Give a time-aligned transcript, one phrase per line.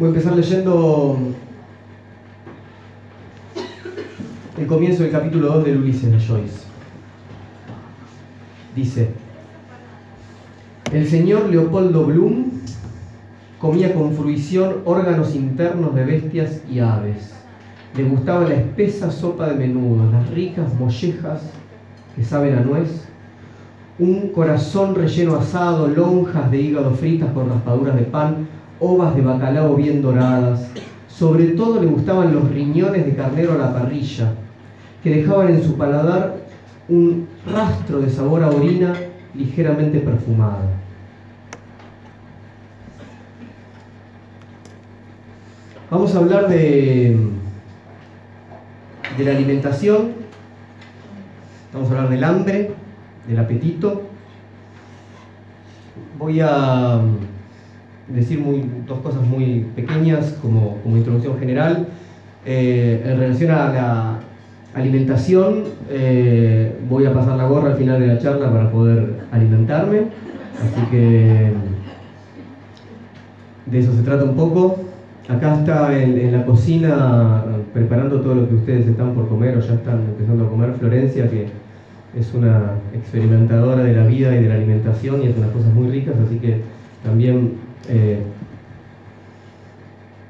[0.00, 1.18] Voy a empezar leyendo
[4.56, 6.60] el comienzo del capítulo 2 del Ulises de Joyce.
[8.74, 9.10] Dice,
[10.90, 12.46] el señor Leopoldo Bloom
[13.58, 17.34] comía con fruición órganos internos de bestias y aves.
[17.94, 21.42] Le gustaba la espesa sopa de menudo, las ricas mollejas
[22.16, 23.04] que saben a nuez,
[23.98, 28.48] un corazón relleno asado, lonjas de hígado fritas con raspaduras de pan,
[28.80, 30.68] ovas de bacalao bien doradas.
[31.08, 34.32] Sobre todo le gustaban los riñones de carnero a la parrilla,
[35.02, 36.36] que dejaban en su paladar
[36.88, 38.94] un rastro de sabor a orina
[39.34, 40.62] ligeramente perfumada.
[45.90, 47.16] Vamos a hablar de,
[49.18, 50.12] de la alimentación,
[51.72, 52.70] vamos a hablar del hambre,
[53.26, 54.02] del apetito.
[56.16, 57.00] Voy a
[58.14, 58.44] decir
[58.86, 61.88] dos cosas muy pequeñas como, introducción general.
[62.44, 64.18] Eh, en relación a la
[64.74, 70.02] alimentación, eh, voy a pasar la gorra al final de la charla para poder alimentarme.
[70.62, 71.52] Así que
[73.66, 74.76] de eso se trata un poco.
[75.28, 79.74] Acá está en, la cocina preparando todo lo que ustedes están por comer o ya
[79.74, 81.46] están empezando a comer Florencia, que
[82.18, 85.88] es una experimentadora de la vida y de la alimentación y hace unas cosas muy
[85.88, 86.62] ricas, así que
[87.04, 87.52] también
[87.92, 88.22] eh,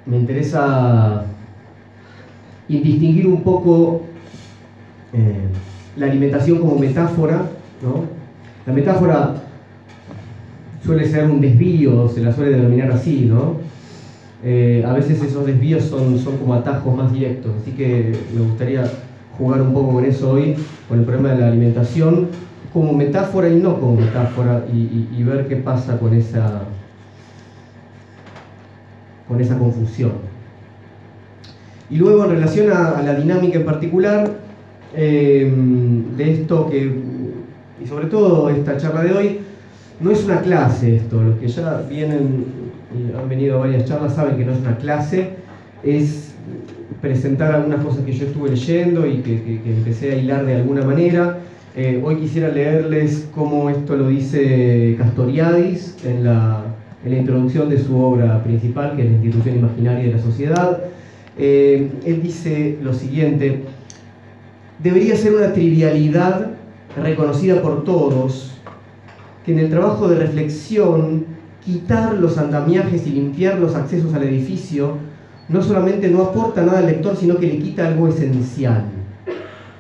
[0.07, 1.25] me interesa
[2.67, 4.03] distinguir un poco
[5.13, 5.47] eh,
[5.97, 7.51] la alimentación como metáfora,
[7.83, 8.05] ¿no?
[8.67, 9.35] La metáfora
[10.85, 13.57] suele ser un desvío, se la suele denominar así, ¿no?
[14.43, 18.91] Eh, a veces esos desvíos son, son como atajos más directos, así que me gustaría
[19.37, 20.57] jugar un poco con eso hoy,
[20.89, 22.29] con el problema de la alimentación,
[22.73, 26.63] como metáfora y no como metáfora, y ver qué pasa con esa,
[29.31, 30.11] con esa confusión.
[31.89, 34.29] Y luego en relación a, la dinámica en particular,
[34.95, 35.51] eh,
[36.17, 36.93] de esto que,
[37.83, 39.39] y sobre todo esta charla de hoy,
[40.01, 42.45] no es una clase esto, los que ya vienen
[43.17, 45.31] han venido a varias charlas saben que no es una clase,
[45.85, 46.35] es
[47.01, 51.39] presentar algunas cosas que yo estuve leyendo y que, empecé a hilar de alguna manera.
[51.77, 56.65] Eh, hoy quisiera leerles cómo esto lo dice Castoriadis en la
[57.05, 60.83] en la introducción de su obra principal, que es la institución imaginaria de la sociedad.
[61.39, 63.63] Eh, él dice lo siguiente,
[64.79, 66.51] debería ser una trivialidad
[66.97, 68.53] reconocida por todos,
[69.45, 71.25] que en el trabajo de reflexión,
[71.65, 74.97] quitar los andamiajes y limpiar los accesos al edificio,
[75.49, 78.85] no solamente no aporta nada al lector, sino que le quita algo esencial.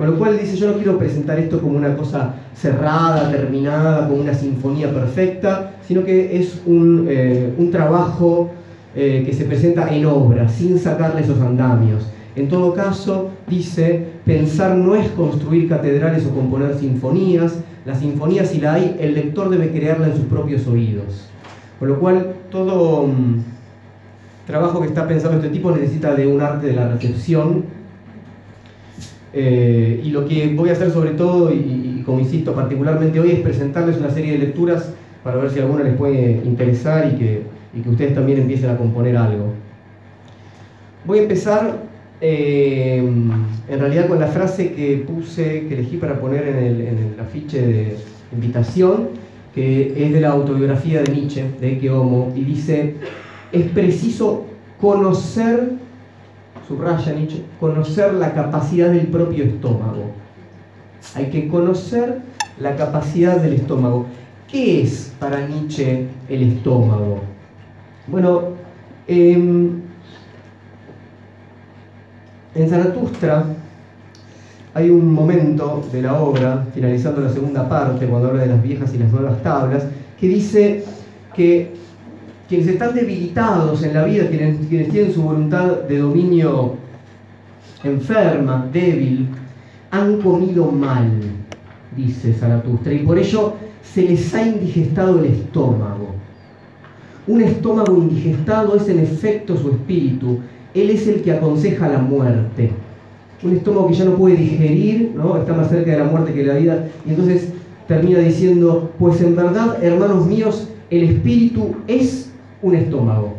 [0.01, 4.23] Con lo cual dice, yo no quiero presentar esto como una cosa cerrada, terminada, como
[4.23, 8.51] una sinfonía perfecta, sino que es un, eh, trabajo
[8.97, 12.07] eh, que se presenta en obra, sin sacarle esos andamios.
[12.35, 18.59] En todo caso, dice, pensar no es construir catedrales o componer sinfonías, la sinfonía si
[18.59, 21.29] la hay, el lector debe crearla en sus propios oídos.
[21.79, 23.43] Con lo cual, todo mm,
[24.47, 27.80] trabajo que está pensado este tipo necesita de un arte de la recepción
[29.33, 33.41] eh, y lo que voy a hacer sobre todo, y, como insisto, particularmente hoy, es
[33.41, 34.93] presentarles una serie de lecturas
[35.23, 37.43] para ver si alguna les puede interesar y que,
[37.83, 39.53] que ustedes también empiecen a componer algo.
[41.05, 41.79] Voy a empezar
[42.21, 46.99] eh, en realidad con la frase que puse, que elegí para poner en el, en
[47.15, 47.97] el afiche de
[48.33, 49.09] invitación,
[49.55, 52.95] que es de la autobiografía de Nietzsche, de Eke Homo, y dice,
[53.53, 54.47] es preciso
[54.81, 55.73] conocer
[56.71, 60.13] subraya Nietzsche, conocer la capacidad del propio estómago.
[61.17, 62.21] Hay que conocer
[62.61, 64.07] la capacidad del estómago.
[64.47, 67.23] ¿Qué es para Nietzsche el estómago?
[68.07, 68.51] Bueno,
[69.09, 69.81] em,
[72.55, 73.47] en Zaratustra
[74.73, 78.95] hay un momento de la obra, finalizando la segunda parte, cuando habla de las viejas
[78.95, 79.87] y las nuevas tablas,
[80.21, 80.85] que dice
[81.35, 81.80] que
[82.51, 84.59] quienes están debilitados en la vida, quienes,
[84.91, 86.75] tienen su voluntad de dominio
[87.85, 89.29] enferma, débil,
[89.93, 91.13] han comido mal,
[91.97, 93.55] dice Zaratustra, y por ello
[93.85, 96.09] se les ha indigestado el estómago.
[97.29, 100.41] Un estómago indigestado es en efecto su espíritu,
[100.75, 102.73] él es el que aconseja la muerte.
[103.45, 105.37] Un estómago que ya no puede digerir, ¿no?
[105.37, 107.53] está más cerca de la muerte que de la vida, y entonces
[107.87, 112.30] termina diciendo, pues en verdad, hermanos míos, el espíritu es
[112.63, 113.35] un estómago.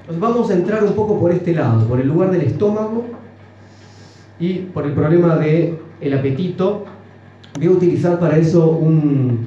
[0.00, 3.04] Entonces vamos a entrar un poco por este lado, por el lugar del estómago
[4.38, 6.84] y por el problema del el apetito.
[7.56, 9.46] Voy a utilizar para eso un,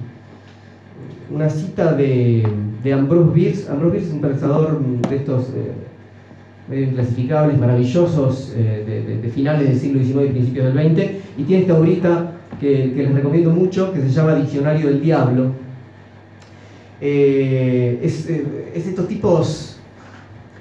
[1.30, 2.44] una cita de,
[2.94, 3.70] Ambrose Bierce.
[3.70, 5.72] Ambrose Bierce es un pensador de estos eh,
[6.70, 11.04] medio inclasificables, maravillosos, eh, de, finales del siglo XIX y principios del XX,
[11.38, 15.65] y tiene esta obrita que, les recomiendo mucho, que se llama Diccionario del Diablo.
[17.08, 19.76] Eh, es, es estos tipos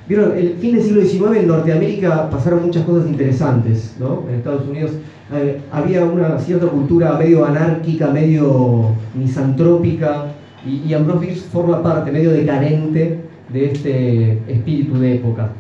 [0.07, 4.25] Vieron, el fin del siglo XIX en Norteamérica pasaron muchas cosas interesantes, ¿no?
[4.29, 4.91] En Estados Unidos
[5.33, 10.27] eh, había una cierta cultura medio anárquica, medio misantrópica,
[10.67, 13.19] y, Ambrose Bierce forma parte, medio decadente,
[13.51, 15.51] de este espíritu de época.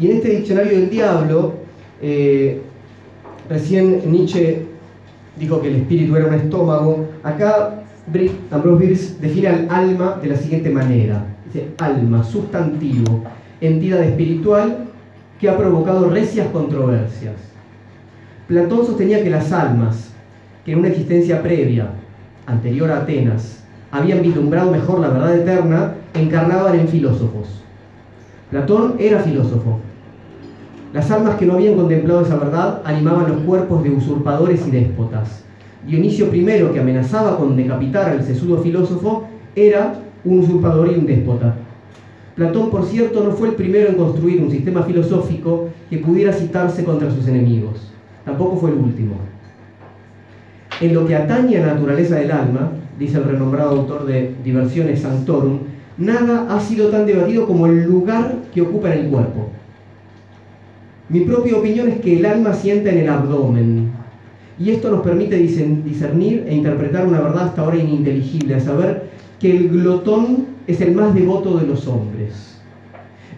[0.00, 1.54] Y en este diccionario del diablo,
[2.00, 2.62] eh,
[3.48, 4.66] recién Nietzsche
[5.38, 7.08] dijo que el espíritu era un estómago.
[7.22, 7.77] Acá
[8.50, 13.22] Ambrose Bierce define al alma de la siguiente manera dice alma, sustantivo,
[13.60, 14.84] entidad espiritual
[15.40, 17.36] que ha provocado recias controversias.
[18.46, 20.10] Platón sostenía que las almas,
[20.64, 21.90] que en una existencia previa,
[22.46, 27.62] anterior a Atenas, habían vislumbrado mejor la verdad eterna, encarnaban en filósofos.
[28.50, 29.78] Platón era filósofo.
[30.92, 35.44] Las almas que no habían contemplado esa verdad animaban los cuerpos de usurpadores y déspotas.
[35.86, 39.94] Dionisio I, que amenazaba con decapitar al sesudo filósofo, era
[40.24, 41.54] un usurpador y un déspota.
[42.34, 46.84] Platón, por cierto, no fue el primero en construir un sistema filosófico que pudiera citarse
[46.84, 47.92] contra sus enemigos.
[48.24, 49.14] Tampoco fue el último.
[50.80, 55.00] En lo que atañe a la naturaleza del alma, dice el renombrado autor de Diversiones
[55.00, 55.60] Sanctorum,
[55.96, 59.48] nada ha sido tan debatido como el lugar que ocupa en el cuerpo.
[61.08, 63.90] Mi propia opinión es que el alma sienta en el abdomen,
[64.58, 69.04] y esto nos permite discernir e interpretar una verdad hasta ahora ininteligible, a saber
[69.38, 72.60] que el glotón es el más devoto de los hombres.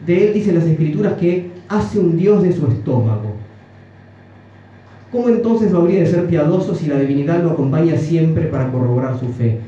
[0.07, 3.35] De él dicen las escrituras que hace un dios de su estómago.
[5.13, 9.29] ¿Cómo entonces habría de ser piadoso si la divinidad lo acompaña siempre para corroborar su
[9.29, 9.59] fe?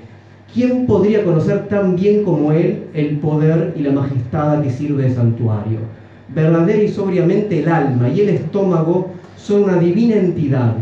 [0.55, 5.15] ¿Quién podría conocer tan bien como él el poder y la majestad que sirve de
[5.15, 5.79] santuario?
[6.35, 10.77] Verdadera y sobriamente el alma y el estómago son una divina entidad.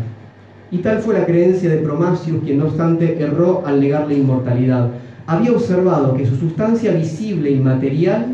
[0.70, 4.90] Y tal fue la creencia de Promasius, quien no obstante erró al negar la inmortalidad
[5.30, 8.26] había observado que su sustancia visible y material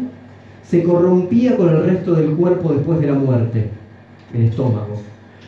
[0.67, 3.69] se corrompía con el resto del cuerpo después de la muerte,
[4.33, 5.03] el estómago.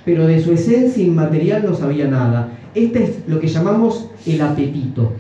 [0.05, 2.51] Pero de su esencia inmaterial no sabía nada.
[2.75, 5.13] Este es lo que llamamos el apetito,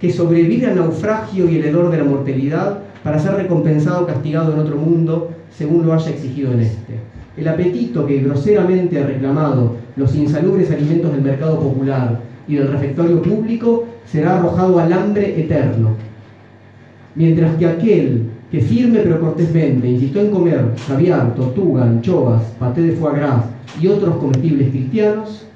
[0.00, 4.52] que sobrevive al naufragio y el hedor de la mortalidad para ser recompensado o castigado
[4.52, 6.94] en otro mundo según lo haya exigido en este.
[7.36, 13.22] El apetito que groseramente ha reclamado los insalubres alimentos del mercado popular y del refectorio
[13.22, 15.90] público será arrojado al hambre eterno.
[17.14, 22.92] Mientras que aquel que firme pero cortésmente insistió en comer caviar, tortuga, anchovas, paté de
[22.92, 23.44] foie gras
[23.80, 25.46] y otros comestibles cristianos,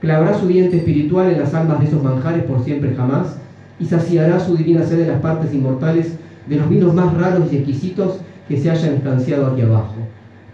[0.00, 3.36] clavará su diente espiritual en las almas de esos manjares por siempre jamás
[3.78, 6.16] y saciará su divina sed de las partes inmortales
[6.48, 9.94] de los vinos más raros y exquisitos que se hayan estanciado aquí abajo.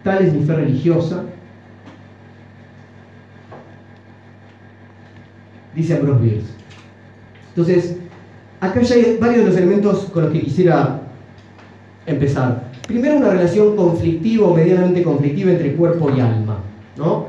[0.02, 1.24] Tal es mi fe religiosa,
[5.74, 6.52] dice Ambrose Bierce.
[7.48, 7.96] Entonces,
[8.60, 11.00] acá ya hay varios de los elementos con los que quisiera
[12.06, 12.70] empezar.
[12.86, 16.58] Primero, una relación conflictiva o medianamente conflictiva entre cuerpo y alma.
[16.96, 17.26] ¿no?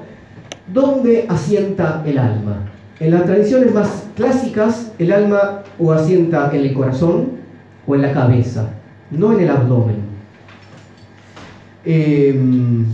[0.73, 2.71] ¿Dónde asienta el alma?
[2.99, 7.31] En las tradiciones más clásicas, el alma o asienta en el corazón
[7.85, 8.69] o en la cabeza,
[9.11, 9.97] no en el abdomen.
[11.85, 12.85] Em,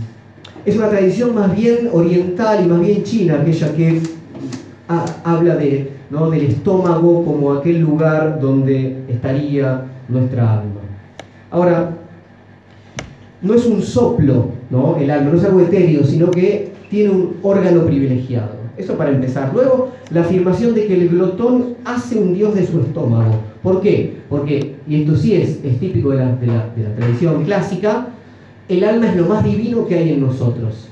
[0.64, 4.02] es una tradición más bien oriental y más bien china, aquella que
[5.24, 10.80] habla de del estómago como aquel lugar donde estaría nuestra alma.
[11.50, 11.96] Ahora,
[13.40, 14.96] no es un soplo, ¿no?
[14.96, 18.58] el alma, no es algo etéreo, sino que tiene un órgano privilegiado.
[18.76, 19.52] Eso para empezar.
[19.54, 23.36] Luego, la afirmación de que el glotón hace un dios de su estómago.
[23.62, 24.16] ¿Por qué?
[24.28, 28.08] Porque, y esto sí es, es típico de la, de la tradición clásica,
[28.68, 30.88] el alma es lo más divino que hay en nosotros.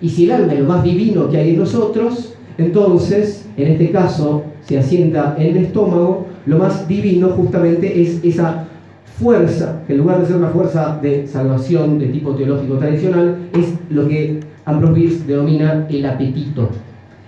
[0.00, 3.90] Y si el alma es lo más divino que hay en nosotros, entonces, en este
[3.90, 8.66] caso, se asienta en el estómago, lo más divino justamente es esa
[9.18, 13.74] fuerza, que en lugar de ser una fuerza de salvación de tipo teológico tradicional, es
[13.90, 16.70] lo que Ambrose Bierce denomina el apetito.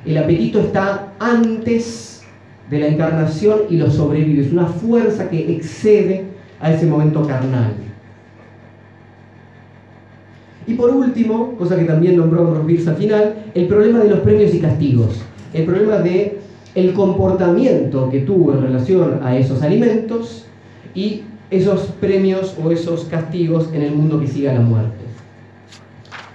[0.04, 2.22] El apetito está antes
[2.70, 6.24] de la encarnación y lo sobrevive, es una fuerza que excede
[6.60, 7.74] a ese momento carnal.
[10.66, 14.54] Y por último, cosa que también nombró Ambrose al final, el problema de los premios
[14.54, 15.20] y castigos.
[15.52, 16.38] El problema de
[16.74, 20.46] el comportamiento que tuvo en relación a esos alimentos
[20.94, 25.04] y esos premios o esos castigos en el mundo que sigue la muerte.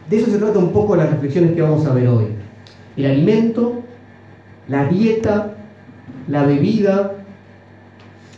[0.10, 2.26] De eso se trata un poco las reflexiones que vamos a ver hoy.
[2.96, 3.82] El alimento,
[4.68, 5.58] la dieta
[6.28, 7.14] la bebida,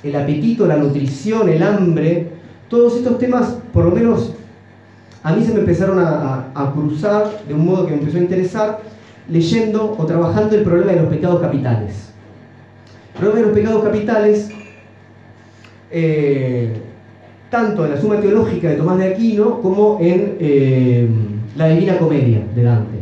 [0.04, 2.30] el apetito, la nutrición, el hambre,
[2.70, 4.34] todos estos temas, por lo menos
[5.22, 8.80] a mí se me empezaron a, cruzar de un modo que me empezó a interesar
[9.28, 12.10] leyendo o trabajando el problema de los pecados capitales.
[13.14, 14.50] El problema de los pecados capitales,
[15.92, 16.74] eh,
[17.50, 21.08] tanto en la Suma Teológica de Tomás de Aquino como en eh,
[21.58, 23.00] la Divina Comedia de Dante.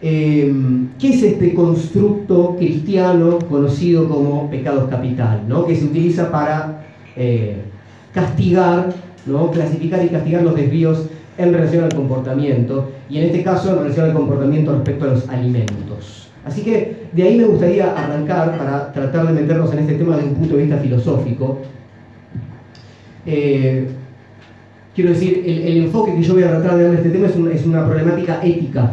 [0.00, 0.54] Eh,
[0.98, 5.42] ¿Qué es este constructo cristiano conocido como pecados capital?
[5.46, 5.66] ¿no?
[5.66, 6.82] que se utiliza para
[8.12, 8.94] castigar
[9.26, 9.50] ¿no?
[9.50, 11.06] clasificar y castigar los desvíos
[11.38, 15.28] en relación al comportamiento, y en este caso en relación al comportamiento respecto a los
[15.28, 16.30] alimentos.
[16.44, 20.28] Así que de ahí me gustaría arrancar para tratar de meternos en este tema desde
[20.28, 21.58] un punto de vista filosófico.
[23.26, 23.88] Eh,
[24.94, 27.36] quiero decir, el, enfoque que yo voy a tratar de dar en este tema es
[27.36, 28.92] una, es una problemática ética.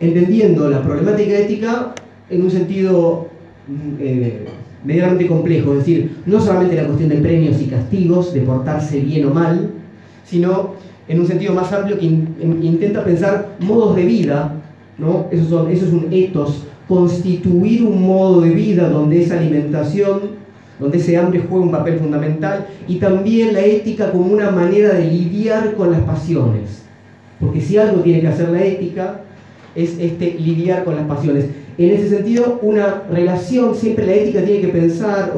[0.00, 1.94] Entendiendo la problemática ética
[2.28, 3.28] en un sentido
[3.68, 4.46] mm, eh,
[4.84, 9.26] medianamente complejo, es decir, no solamente la cuestión de premios y castigos, de portarse bien
[9.26, 9.70] o mal,
[10.24, 10.74] sino
[11.08, 14.54] en un sentido más amplio que intenta pensar modos de vida,
[14.98, 15.26] ¿no?
[15.30, 20.42] Eso, son, eso es un ethos, constituir un modo de vida donde esa alimentación,
[20.78, 25.06] donde ese hambre juega un papel fundamental, y también la ética como una manera de
[25.06, 26.82] lidiar con las pasiones.
[27.40, 29.20] Porque si algo tiene que hacer la ética,
[29.74, 31.46] es este lidiar con las pasiones.
[31.78, 35.32] En ese sentido, una relación, siempre la ética tiene que pensar,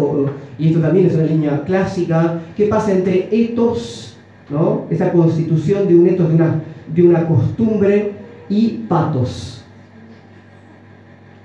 [0.59, 4.17] y esto también es una línea clásica, qué pasa entre etos,
[4.51, 4.87] ¿no?
[4.91, 6.63] esa constitución de un etos, de una,
[6.93, 8.13] de una costumbre,
[8.49, 9.65] y patos.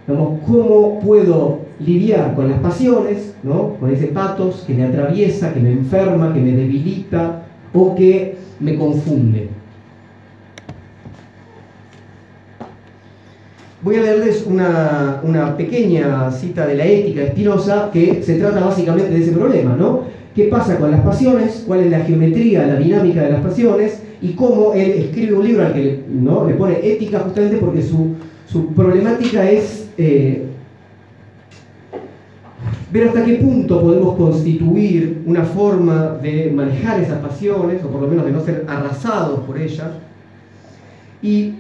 [0.08, 3.76] ¿Cómo puedo lidiar con las pasiones, ¿no?
[3.76, 7.44] con ese patos que me atraviesa, que me enferma, que me debilita
[7.74, 9.59] o que me confunde?
[13.82, 19.10] Voy a leerles una, pequeña cita de la ética de Spinoza que se trata básicamente
[19.10, 20.02] de ese problema, ¿no?
[20.36, 21.64] ¿Qué pasa con las pasiones?
[21.66, 24.02] ¿Cuál es la geometría, la dinámica de las pasiones?
[24.22, 26.46] Y cómo él escribe un libro al que ¿no?
[26.46, 28.16] le pone ética justamente porque su,
[28.76, 30.44] problemática es eh,
[32.92, 38.08] ver hasta qué punto podemos constituir una forma de manejar esas pasiones, o por lo
[38.10, 39.92] menos de no ser arrasados por ellas.
[41.22, 41.54] Y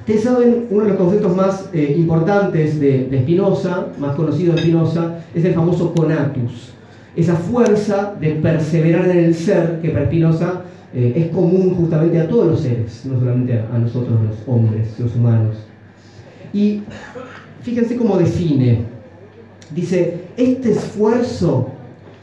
[0.00, 5.18] Ustedes saben, uno de los conceptos más eh, importantes de Spinoza, más conocido de Spinoza,
[5.34, 6.72] es el famoso conatus.
[7.16, 10.62] Esa fuerza de perseverar en el ser que para Spinoza
[10.94, 15.14] eh, es común justamente a todos los seres, no solamente a, nosotros los hombres, los
[15.14, 15.56] humanos.
[16.52, 16.82] Y
[17.62, 18.84] fíjense cómo define.
[19.74, 21.68] Dice, este esfuerzo,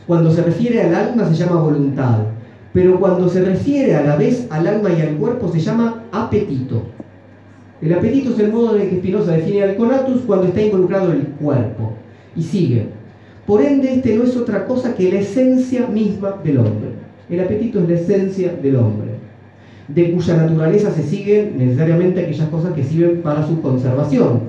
[0.06, 2.20] cuando se refiere al alma, se llama voluntad,
[2.74, 6.84] pero cuando se refiere a la vez al alma y al cuerpo, se llama apetito.
[7.82, 11.12] El apetito es el modo en el que Spinoza define al conatus cuando está involucrado
[11.12, 11.94] el cuerpo.
[12.36, 12.88] Y sigue.
[13.46, 16.90] Por ende, este no es otra cosa que la esencia misma del hombre.
[17.30, 19.12] El apetito es la esencia del hombre,
[19.88, 24.42] de cuya naturaleza se siguen necesariamente aquellas cosas que sirven para su conservación.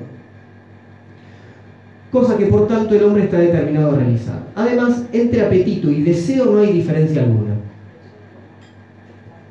[2.11, 4.43] Cosa que por tanto el hombre está determinado a realizar.
[4.55, 7.55] Además, entre apetito y deseo no hay diferencia alguna.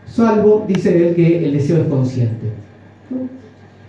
[0.05, 2.47] Salvo, dice él, que el deseo es consciente.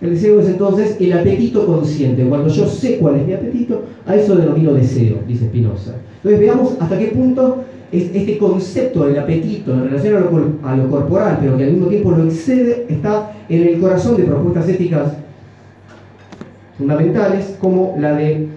[0.01, 2.23] El deseo es entonces el apetito consciente.
[2.23, 5.95] Cuando yo sé cuál es mi apetito, a eso denomino deseo, dice Spinoza.
[6.17, 10.15] Entonces veamos hasta qué punto es este concepto del apetito en relación
[10.63, 14.23] a lo, corporal, pero que al mismo tiempo lo excede, está en el corazón de
[14.23, 15.13] propuestas éticas
[16.77, 18.47] fundamentales como la de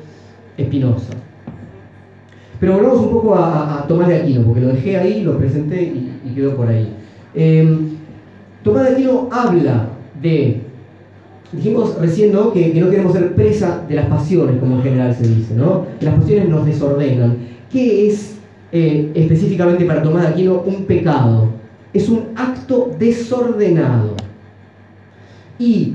[0.60, 1.14] Spinoza.
[2.60, 6.32] Pero volvamos un poco a, Tomás de Aquino, porque lo dejé ahí, lo presenté y,
[6.34, 6.88] quedó por ahí.
[7.34, 7.78] Eh,
[8.62, 9.88] Tomás de Aquino habla
[10.20, 10.61] de
[11.52, 12.52] Dijimos recién ¿no?
[12.52, 15.86] Que, no queremos ser presa de las pasiones, como en general se dice, ¿no?
[15.98, 17.36] Que las pasiones nos desordenan.
[17.70, 18.36] ¿Qué es
[18.72, 21.50] eh, específicamente para Tomás de Aquino un pecado?
[21.92, 24.14] Es un acto desordenado.
[25.58, 25.94] Y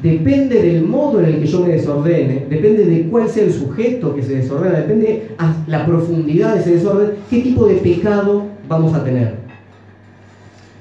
[0.00, 4.14] depende del modo en el que yo me desordene, depende de cuál sea el sujeto
[4.14, 5.30] que se desordena, depende de
[5.66, 9.41] la profundidad de ese desorden, qué tipo de pecado vamos a tener.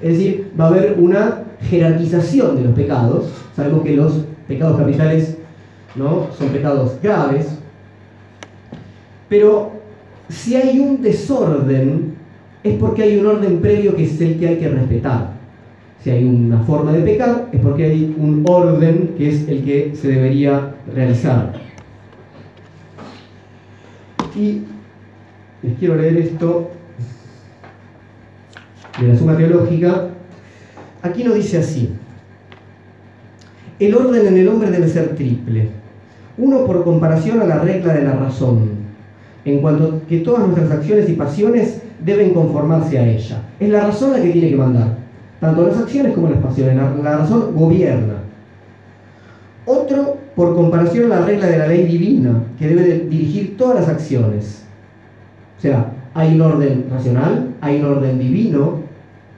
[0.01, 3.25] Es decir, va a haber una jerarquización de los pecados.
[3.55, 5.37] Sabemos que los pecados capitales
[5.95, 6.27] ¿no?
[6.37, 7.57] son pecados graves.
[9.29, 9.71] Pero
[10.29, 12.15] si hay un desorden,
[12.63, 15.31] es porque hay un orden previo que es el que hay que respetar.
[16.03, 19.95] Si hay una forma de pecar, es porque hay un orden que es el que
[19.95, 21.53] se debería realizar.
[24.35, 24.61] Y
[25.61, 26.71] les quiero leer esto
[28.99, 30.07] de la Suma Teológica,
[31.01, 31.89] aquí nos dice así.
[33.79, 35.69] El orden en el hombre debe ser triple.
[36.37, 38.69] Uno por comparación a la regla de la razón,
[39.43, 43.41] en cuanto que todas nuestras acciones y pasiones deben conformarse a ella.
[43.59, 44.97] Es la razón la que tiene que mandar,
[45.39, 46.75] tanto las acciones como las pasiones.
[46.75, 48.15] La, razón gobierna.
[49.65, 53.89] Otro por comparación a la regla de la ley divina, que debe dirigir todas las
[53.89, 54.63] acciones.
[55.57, 58.79] O sea, hay un orden racional, hay un orden divino,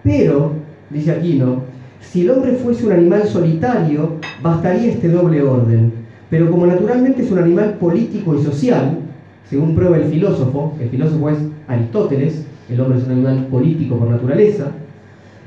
[0.04, 0.54] pero,
[0.90, 1.62] dice Aquino,
[2.02, 5.94] si el hombre fuese un animal solitario, bastaría este doble orden.
[6.30, 8.98] Pero como naturalmente es un animal político y social,
[9.50, 11.38] según prueba el filósofo, el filósofo es
[11.68, 14.72] Aristóteles, el hombre es un animal político por naturaleza,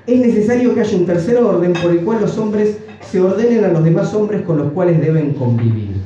[0.06, 3.68] es necesario que haya un tercer orden por el cual los hombres se ordenen a
[3.68, 5.97] los demás hombres con los cuales deben convivir.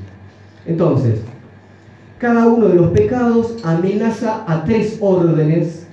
[0.66, 1.20] Entonces,
[2.20, 5.86] cada uno de los pecados amenaza a tres órdenes,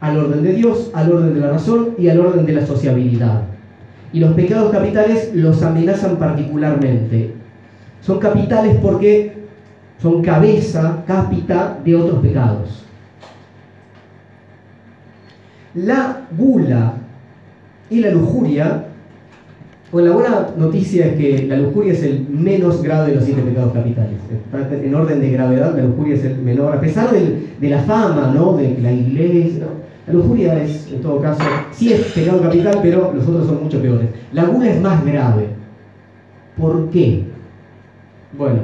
[0.00, 3.42] al orden de Dios, al orden de la razón y al orden de la sociabilidad.
[4.14, 7.34] Y los pecados capitales los amenazan particularmente.
[8.00, 9.36] Son capitales porque
[10.00, 12.86] son cabeza, cápita de otros pecados.
[15.74, 16.94] La gula
[17.90, 18.86] y la lujuria,
[19.90, 23.40] bueno, la buena noticia es que la lujuria es el menos grave de los siete
[23.40, 24.18] pecados capitales.
[24.84, 28.56] En orden de gravedad, la lujuria es el menor, a pesar de la fama, ¿no?
[28.56, 29.64] de la iglesia.
[30.06, 31.42] La lujuria es, en todo caso,
[31.72, 34.08] sí es pecado capital, pero los otros son mucho peores.
[34.32, 35.48] La gula es más grave.
[36.56, 37.24] ¿Por qué?
[38.36, 38.60] Bueno,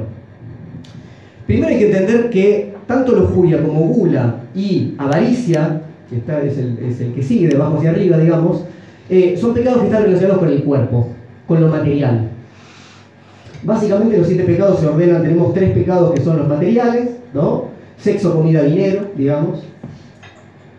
[1.47, 7.13] primero hay que entender que tanto lujuria como gula y avaricia que está, es, el,
[7.15, 8.65] que sigue de abajo hacia arriba, digamos,
[9.09, 11.09] eh, son pecados que están relacionados con el cuerpo,
[11.47, 12.29] con lo material.
[13.63, 17.65] Básicamente los siete pecados se ordenan, tenemos tres pecados que son los materiales, ¿no?
[17.97, 19.63] Sexo, comida, dinero, digamos.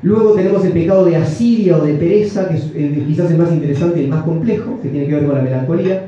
[0.03, 3.51] Luego tenemos el pecado de asidia o de pereza, que es eh, quizás el más
[3.51, 6.07] interesante y el más complejo, que tiene que ver con la melancolía.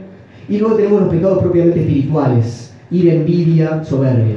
[0.49, 4.37] Y luego tenemos los pecados propiamente espirituales, ira, envidia, soberbia.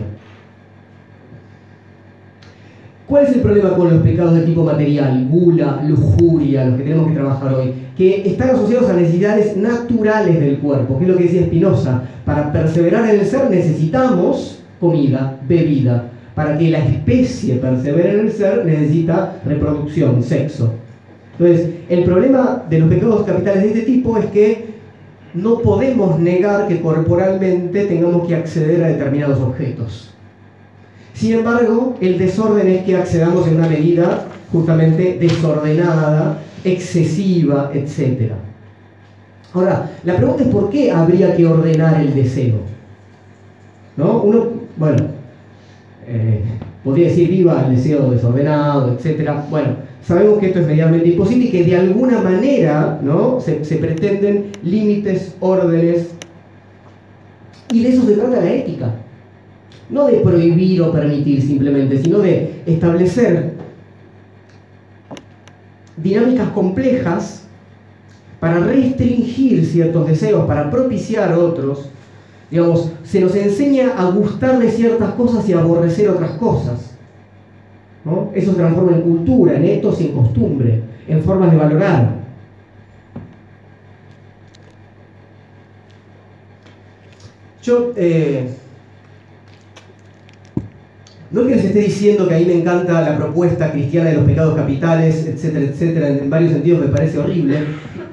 [3.11, 7.09] ¿Cuál es el problema con los pecados de tipo material, gula, lujuria, los que tenemos
[7.09, 7.73] que trabajar hoy?
[7.97, 12.03] Que están asociados a necesidades naturales del cuerpo, que es lo que decía Spinoza.
[12.23, 16.05] Para perseverar en el ser necesitamos comida, bebida.
[16.35, 20.71] Para que la especie persevere en el ser necesita reproducción, sexo.
[21.37, 24.67] Entonces, el problema de los pecados capitales de este tipo es que
[25.33, 30.11] no podemos negar que corporalmente tengamos que acceder a determinados objetos.
[31.21, 38.31] Sin embargo, el desorden es que accedamos en una medida justamente desordenada, excesiva, etc.
[39.53, 42.55] Ahora, la pregunta es por qué habría que ordenar el deseo.
[43.97, 44.23] ¿No?
[44.23, 44.97] Uno, bueno,
[46.07, 46.41] eh,
[46.83, 49.29] podría decir viva el deseo desordenado, etc.
[49.51, 53.39] Bueno, sabemos que esto es medianamente imposible y que de alguna manera ¿no?
[53.39, 56.15] se, se pretenden límites, órdenes,
[57.71, 58.91] y de eso se trata la ética
[59.91, 63.53] no de prohibir o permitir simplemente, sino de establecer
[65.97, 67.43] dinámicas complejas
[68.39, 71.89] para restringir ciertos deseos, para propiciar otros.
[72.49, 76.95] Digamos, se nos enseña a gustar de ciertas cosas y a aborrecer otras cosas.
[78.33, 82.21] Eso se transforma en cultura, en etos y en costumbre, en formas de valorar.
[87.61, 88.49] Yo eh,
[91.31, 94.25] no que les esté diciendo que a mí me encanta la propuesta cristiana de los
[94.25, 97.59] pecados capitales, etcétera, etcétera, en varios sentidos me parece horrible,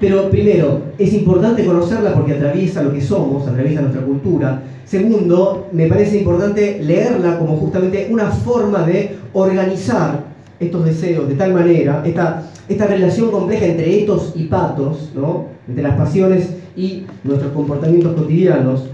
[0.00, 4.62] pero primero, es importante conocerla porque atraviesa lo que somos, atraviesa nuestra cultura.
[4.84, 10.24] Segundo, me parece importante leerla como justamente una forma de organizar
[10.60, 15.46] estos deseos de tal manera, esta, esta relación compleja entre etos y patos, ¿no?
[15.68, 18.84] entre las pasiones y nuestros comportamientos cotidianos.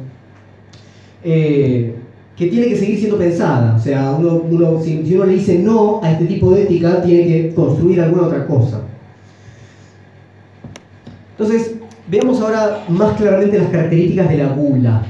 [1.22, 1.94] Eh,
[2.36, 3.76] que tiene que seguir siendo pensada.
[3.76, 7.54] O sea, uno, si, uno le dice no a este tipo de ética, tiene que
[7.54, 8.82] construir alguna otra cosa.
[11.32, 11.74] Entonces,
[12.08, 15.06] veamos ahora más claramente las características de la gula.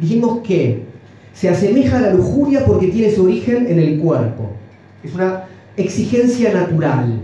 [0.00, 0.82] Dijimos que
[1.32, 4.50] se asemeja a la lujuria porque tiene su origen en el cuerpo.
[5.02, 5.44] Es una
[5.76, 7.20] exigencia natural.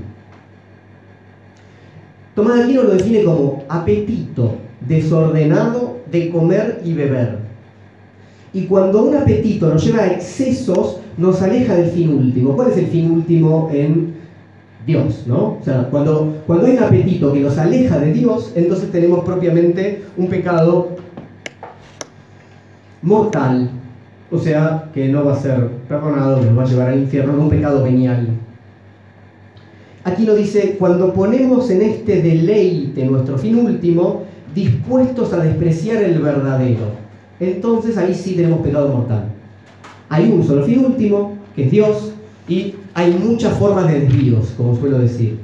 [2.35, 4.57] Tomás de Aquino lo define como apetito
[4.87, 7.50] desordenado de comer y beber.
[8.53, 12.57] Y cuando un apetito nos lleva a excesos, nos aleja del fin último.
[12.57, 14.15] ¿Cuál es el fin último en
[14.87, 15.25] Dios?
[15.27, 15.59] ¿no?
[15.61, 20.03] O sea, cuando, cuando hay un apetito que nos aleja de Dios, entonces tenemos propiamente
[20.17, 20.97] un pecado
[23.03, 23.71] mortal.
[24.33, 27.51] O sea, que no va a ser perdonado, nos va a llevar al infierno, un
[27.51, 28.29] pecado venial.
[30.05, 34.23] Aquí nos dice, cuando ponemos en este deleite nuestro fin último,
[34.55, 37.10] dispuestos a despreciar el verdadero,
[37.40, 39.24] entonces ahí sí tenemos pecado mortal.
[40.11, 42.12] Hay un solo fin último, que es Dios,
[42.46, 45.38] y hay muchas formas de desvíos, como suelo decir.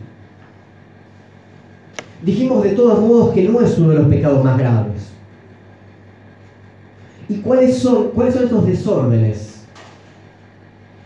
[2.22, 5.10] Dijimos de todos modos que no es uno de los pecados más graves.
[7.28, 9.64] ¿Y cuáles son, cuáles son estos desórdenes?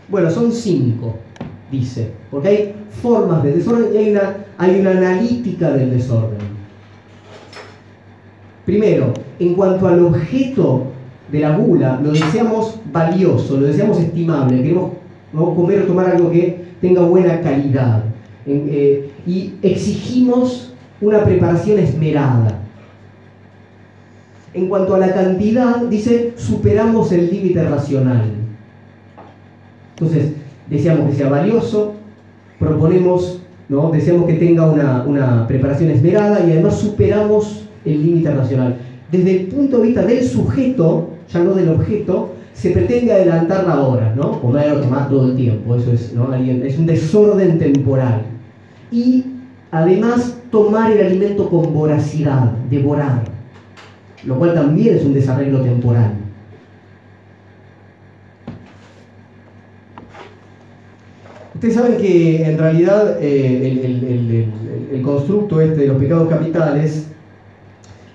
[0.07, 1.15] Bueno, son cinco,
[1.71, 6.39] dice, porque hay formas de desorden y hay una, hay una analítica del desorden.
[8.65, 10.83] Primero, en cuanto al objeto
[11.31, 14.91] de la gula, lo deseamos valioso, lo deseamos estimable, queremos
[15.33, 18.03] comer o tomar algo que tenga buena calidad.
[18.45, 22.59] Eh, y exigimos una preparación esmerada.
[24.53, 28.25] En cuanto a la cantidad, dice, superamos el límite racional.
[29.95, 30.33] Entonces,
[30.69, 31.93] deseamos que sea valioso,
[32.59, 33.89] proponemos, ¿no?
[33.89, 38.77] deseamos que tenga una, una preparación esmerada y además superamos el límite racional.
[39.11, 43.81] Desde el punto de vista del sujeto, ya no del objeto, se pretende adelantar la
[43.81, 44.39] hora, ¿no?
[44.39, 46.33] Comer o tomar todo el tiempo, eso es, ¿no?
[46.33, 48.21] es un desorden temporal.
[48.91, 49.25] Y
[49.71, 53.23] además tomar el alimento con voracidad, devorar,
[54.25, 56.13] lo cual también es un desarreglo temporal.
[61.61, 64.47] Ustedes saben que en realidad eh,
[64.91, 67.10] el, constructo este de los pecados capitales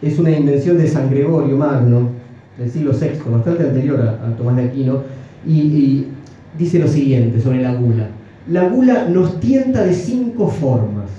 [0.02, 2.10] es una invención de San Gregorio Magno,
[2.58, 5.02] del siglo VI, bastante anterior a, Tomás de Aquino,
[5.46, 6.06] y,
[6.58, 8.08] dice lo siguiente sobre la gula.
[8.50, 11.10] La gula nos tienta de cinco formas.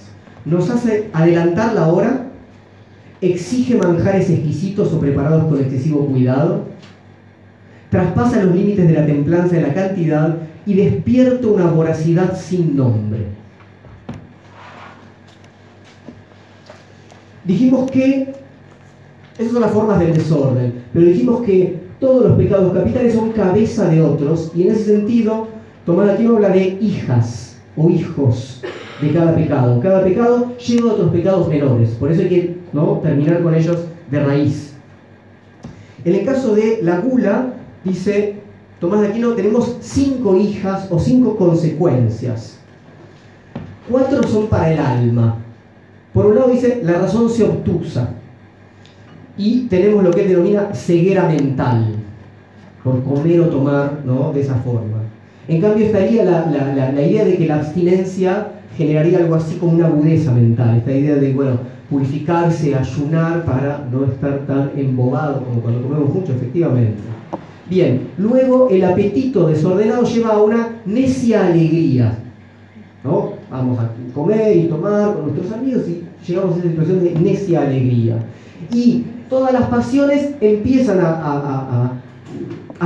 [0.46, 2.28] Nos hace adelantar la hora,
[3.22, 6.66] exige manjares exquisitos o preparados con excesivo cuidado,
[7.90, 13.26] traspasa los límites de la templanza y la cantidad y despierta una voracidad sin nombre.
[17.46, 18.34] Dijimos que
[19.38, 20.74] esas son las formas del desorden.
[20.94, 25.48] Pero dijimos que todos los pecados capitales son cabeza de otros y en ese sentido,
[25.86, 28.62] Tomás aquí habla de hijas o hijos
[29.02, 29.80] de cada pecado.
[29.80, 31.92] Cada pecado lleva a otros pecados menores.
[31.92, 33.00] Por eso hay que ¿no?
[33.02, 34.74] terminar con ellos de raíz.
[36.04, 37.54] En el caso de la gula,
[37.86, 38.36] dice
[38.82, 42.60] Tomás de Aquino, tenemos cinco hijas o cinco consecuencias.
[43.90, 45.38] Cuatro son para el alma.
[46.14, 48.17] Por un lado dice, la razón se obtusa
[49.38, 51.96] y tenemos lo que él denomina ceguera mental,
[52.84, 54.32] por comer o tomar ¿no?
[54.34, 54.98] de esa forma.
[55.48, 56.46] En cambio estaría la,
[56.94, 58.48] la, idea de que la abstinencia
[58.78, 64.06] generaría algo así como una agudeza mental, esta idea de, bueno, purificarse, ayunar para no
[64.06, 66.98] estar tan embobado como cuando comemos mucho, efectivamente.
[67.70, 72.18] Bien, luego el apetito desordenado lleva a una necia alegría.
[73.04, 73.34] ¿no?
[73.50, 77.62] Vamos a comer y tomar con nuestros amigos y llegamos a esa situación de necia
[77.62, 78.18] alegría.
[78.74, 81.92] Y todas las pasiones empiezan a,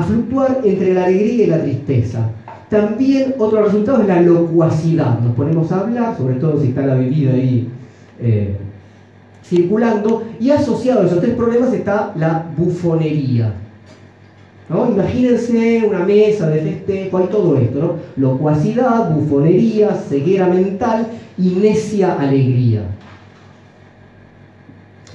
[0.08, 2.30] fluctuar entre la alegría y la tristeza.
[2.70, 5.20] También otro resultado es la locuacidad.
[5.20, 7.68] Nos ponemos a hablar, sobre todo si está la bebida ahí
[8.20, 8.56] eh,
[9.44, 13.54] circulando, y asociado a esos tres problemas está la bufonería.
[14.70, 14.90] ¿No?
[14.90, 17.96] Imagínense una mesa de festejo, hay todo esto, ¿no?
[18.16, 22.84] Locuacidad, bufonería, ceguera mental y necia alegría.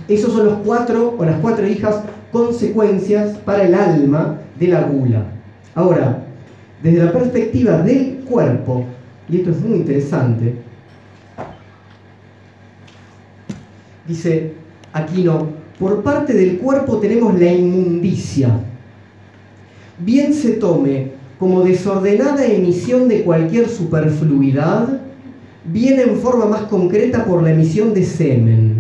[0.08, 5.24] Esos son los cuatro o las cuatro hijas consecuencias para el alma de la gula.
[5.74, 6.22] Ahora,
[6.82, 8.84] desde la perspectiva del cuerpo,
[9.28, 10.54] y esto es muy interesante,
[14.06, 14.52] dice
[14.92, 18.60] Aquino, por parte del cuerpo tenemos la inmundicia.
[19.98, 25.00] Bien se tome como desordenada emisión de cualquier superfluidad,
[25.64, 28.75] bien en forma más concreta por la emisión de semen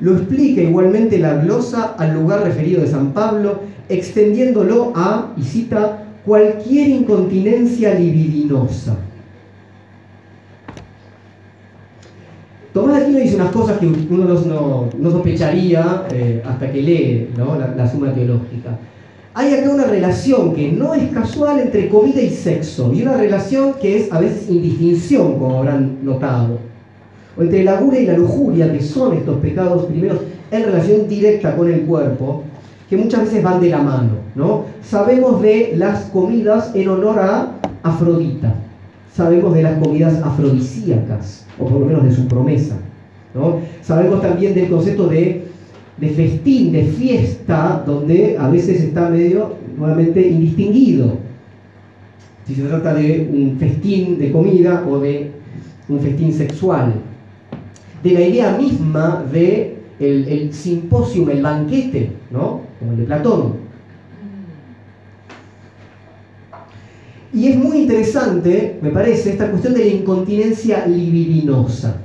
[0.00, 6.04] lo explica igualmente la glosa al lugar referido de San Pablo, extendiéndolo a, y cita,
[6.24, 8.96] cualquier incontinencia libidinosa.
[12.72, 17.74] Tomás de Aquino dice unas cosas que uno no, sospecharía eh, hasta que lee la,
[17.74, 18.78] la, suma teológica.
[19.34, 23.74] Hay acá una relación que no es casual entre comida y sexo, y una relación
[23.80, 26.58] que es a veces indistinción, como habrán notado
[27.38, 30.18] entre la gula y la lujuria, que son estos pecados primeros
[30.50, 32.42] en relación directa con el cuerpo,
[32.88, 34.10] que muchas veces van de la mano.
[34.34, 34.64] ¿no?
[34.82, 38.54] Sabemos de las comidas en honor a Afrodita,
[39.14, 42.76] sabemos de las comidas afrodisíacas, o por lo menos de su promesa.
[43.82, 45.44] Sabemos también del concepto de,
[45.98, 51.18] de festín, de fiesta, donde a veces está medio nuevamente indistinguido.
[52.46, 55.30] Si se trata de un festín de comida o de
[55.88, 56.94] un festín sexual
[58.02, 62.60] de la idea misma de el, el simposium, el banquete, ¿no?
[62.78, 63.68] Como el de Platón.
[67.32, 71.96] Y es muy interesante, me parece, esta cuestión de la incontinencia libidinosa,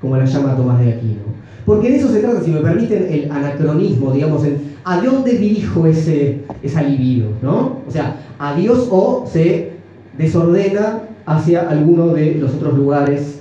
[0.00, 1.38] como la llama Tomás de Aquino.
[1.66, 5.86] Porque de eso se trata, si me permiten, el anacronismo, digamos, en a dónde dirijo
[5.86, 7.82] ese, esa libido, ¿no?
[7.86, 9.72] O sea, a Dios o se
[10.16, 13.40] desordena hacia alguno de los otros lugares.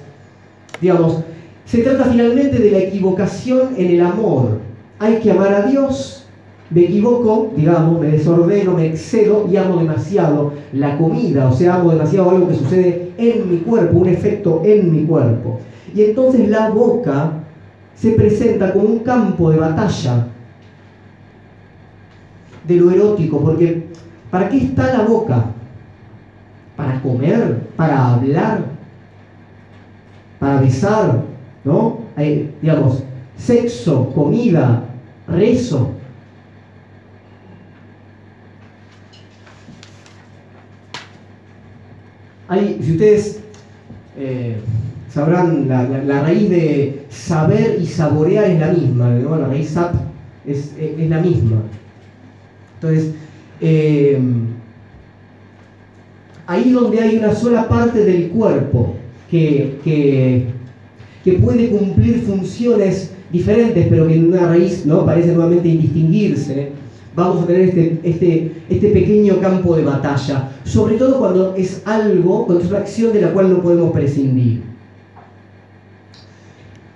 [0.81, 1.23] Digamos,
[1.67, 4.59] se trata finalmente de la equivocación en el amor.
[4.99, 6.25] Hay que amar a Dios,
[6.69, 11.91] me equivoco, digamos, me desordeno, me excedo y amo demasiado la comida, o sea, amo
[11.91, 15.59] demasiado algo que sucede en mi cuerpo, un efecto en mi cuerpo.
[15.93, 17.33] Y entonces la boca
[17.95, 20.27] se presenta como un campo de batalla
[22.65, 23.87] de lo erótico, porque
[24.31, 25.47] ¿para qué está la boca?
[26.77, 28.61] Para comer, para hablar,
[30.39, 31.36] para besar,
[31.67, 31.99] ¿no?
[32.61, 33.03] digamos,
[33.37, 34.83] sexo, comida,
[35.27, 35.91] rezo.
[42.47, 43.43] Hay, si ustedes
[44.17, 44.55] eh,
[45.09, 49.93] sabrán, la, raíz de saber y saborear es la misma, la raíz sap
[50.45, 51.61] es, es la misma.
[52.75, 53.13] Entonces,
[53.59, 54.19] eh,
[56.47, 58.95] ahí donde hay una sola parte del cuerpo
[59.29, 60.56] que, que,
[61.33, 65.05] puede cumplir funciones diferentes, pero que en una raíz ¿no?
[65.05, 66.71] parece nuevamente indistinguirse,
[67.15, 72.45] vamos a tener este, este, este pequeño campo de batalla, sobre todo cuando es algo,
[72.45, 74.61] cuando es una acción de la cual no podemos prescindir.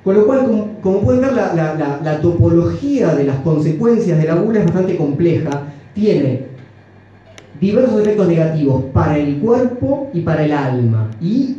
[0.03, 0.45] Con lo cual,
[0.81, 5.63] como, pueden ver, la, topología de las consecuencias de la gula es bastante compleja.
[5.93, 6.45] Tiene
[7.59, 11.11] diversos efectos negativos para el cuerpo y para el alma.
[11.21, 11.57] Y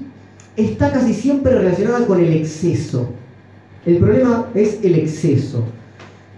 [0.57, 3.11] está casi siempre relacionada con el exceso.
[3.87, 5.65] El problema es el exceso.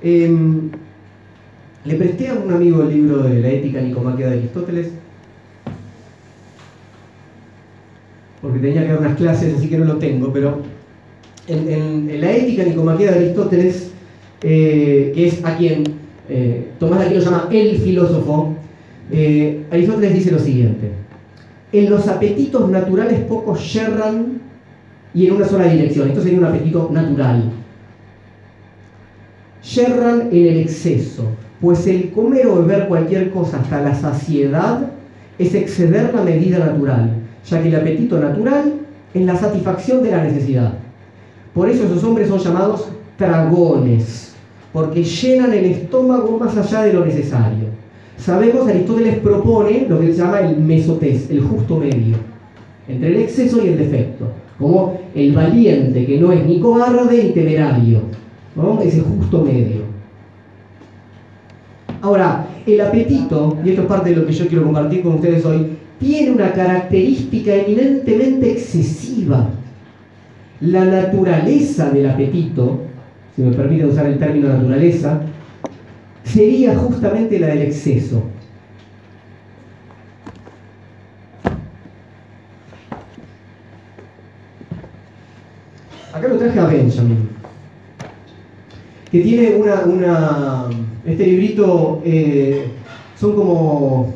[0.02, 0.70] Em,
[1.84, 4.88] le presté a un amigo el libro de la ética nicomaquia de Aristóteles,
[8.40, 10.62] porque tenía que dar unas clases, así que no lo tengo, pero
[11.46, 13.90] en, la ética nicomaquea de Aristóteles,
[14.42, 15.84] eh, que es a quien
[16.28, 18.54] eh, Tomás Aquino llama el filósofo,
[19.10, 20.90] eh, Aristóteles dice lo siguiente,
[21.74, 24.40] en los apetitos naturales pocos yerran
[25.12, 27.50] y en una sola dirección, esto sería un apetito natural.
[29.74, 31.24] Yerran en el exceso,
[31.60, 34.92] pues el comer o beber cualquier cosa hasta la saciedad
[35.36, 37.10] es exceder la medida natural,
[37.44, 38.74] ya que el apetito natural
[39.12, 40.74] es la satisfacción de la necesidad.
[41.52, 44.32] Por eso esos hombres son llamados dragones,
[44.72, 47.83] porque llenan el estómago más allá de lo necesario.
[48.16, 52.16] Sabemos, Aristóteles propone lo que se llama el mesotés, el justo medio,
[52.88, 57.30] entre el exceso y el defecto, como el valiente, que no es ni cobarde ni
[57.30, 58.00] temerario,
[58.56, 58.80] ¿no?
[58.80, 59.82] ese justo medio.
[62.00, 65.44] Ahora, el apetito, y esto es parte de lo que yo quiero compartir con ustedes
[65.44, 65.66] hoy,
[65.98, 69.48] tiene una característica eminentemente excesiva
[70.60, 72.80] la naturaleza del apetito,
[73.34, 75.20] si me permite usar el término naturaleza,
[76.34, 78.20] sería justamente la del exceso.
[86.12, 87.28] Acá lo traje a Benjamin,
[89.12, 90.64] que tiene una,
[91.04, 92.66] este librito, eh,
[93.16, 94.12] son como,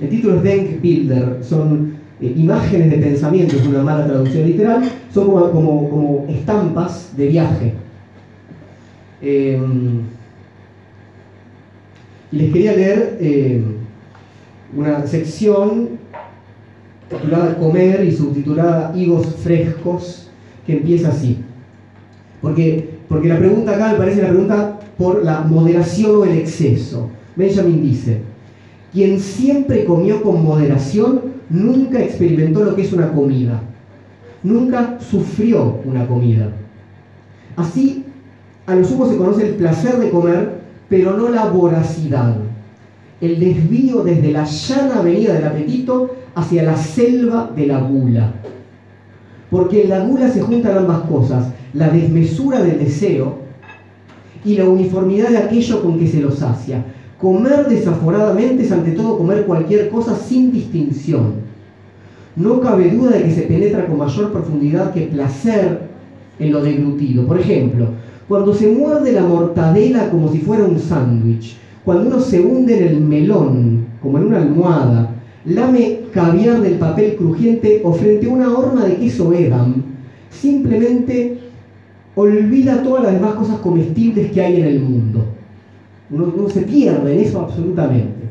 [0.00, 4.90] el título es Denk Builder, son eh, imágenes de pensamiento, es una mala traducción literal,
[5.12, 7.74] son como, estampas de viaje.
[9.20, 9.56] Y
[12.30, 13.64] les quería leer em,
[14.76, 15.98] una sección
[17.08, 20.28] titulada Comer y subtitulada Higos frescos,
[20.66, 21.38] que empieza así.
[22.42, 27.08] Porque, porque la pregunta acá me parece la pregunta por la moderación o el exceso.
[27.36, 28.20] Benjamin dice,
[28.92, 33.62] quien siempre comió con moderación nunca experimentó lo que es una comida,
[34.42, 36.50] nunca sufrió una comida.
[37.56, 38.04] Así,
[38.66, 40.58] a lo sumo se conoce el placer de comer,
[40.88, 42.36] pero no la voracidad,
[43.20, 48.32] el desvío desde la llana avenida del apetito hacia la selva de la gula.
[49.50, 53.38] Porque en la gula se juntan ambas cosas, la desmesura del deseo
[54.44, 56.84] y la uniformidad de aquello con que se lo sacia.
[57.18, 61.48] Comer desaforadamente es ante todo comer cualquier cosa sin distinción.
[62.36, 65.87] No cabe duda de que se penetra con mayor profundidad que placer
[66.38, 67.26] en lo deglutido.
[67.26, 67.86] Por ejemplo,
[68.28, 72.88] cuando se muerde la mortadela como si fuera un sándwich, cuando uno se hunde en
[72.88, 75.10] el melón como en una almohada,
[75.44, 79.82] lame caviar del papel crujiente o frente a una horma de queso Edam,
[80.30, 81.38] simplemente
[82.14, 85.24] olvida todas las demás cosas comestibles que hay en el mundo.
[86.10, 88.28] Uno, se pierde en eso absolutamente.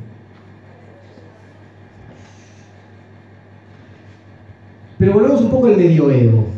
[4.98, 6.57] Pero volvemos un poco al medioevo.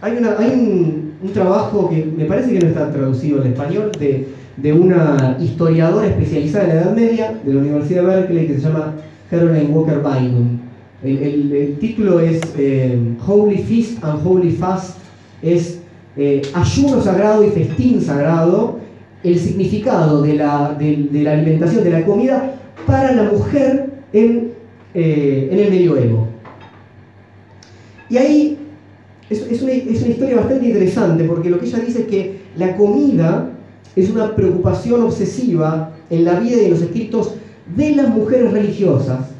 [0.00, 6.06] Hay, un, trabajo que me parece que no está traducido en español de, una historiadora
[6.06, 8.94] especializada en la Edad Media de la Universidad de Berkeley que se llama
[9.28, 10.58] Caroline Walker Bynum.
[11.02, 14.98] El, título es eh, Holy Feast and Holy Fast,
[15.42, 15.80] es
[16.16, 18.78] eh, ayuno sagrado y festín sagrado,
[19.24, 22.54] el significado de la, alimentación, de la comida
[22.86, 24.52] para la mujer en,
[24.94, 26.28] eh, en el medioevo.
[28.08, 28.57] Y ahí
[29.30, 33.50] es, una, historia bastante interesante porque lo que ella dice es que la comida
[33.94, 37.34] es una preocupación obsesiva en la vida y en los escritos
[37.76, 39.30] de las mujeres religiosas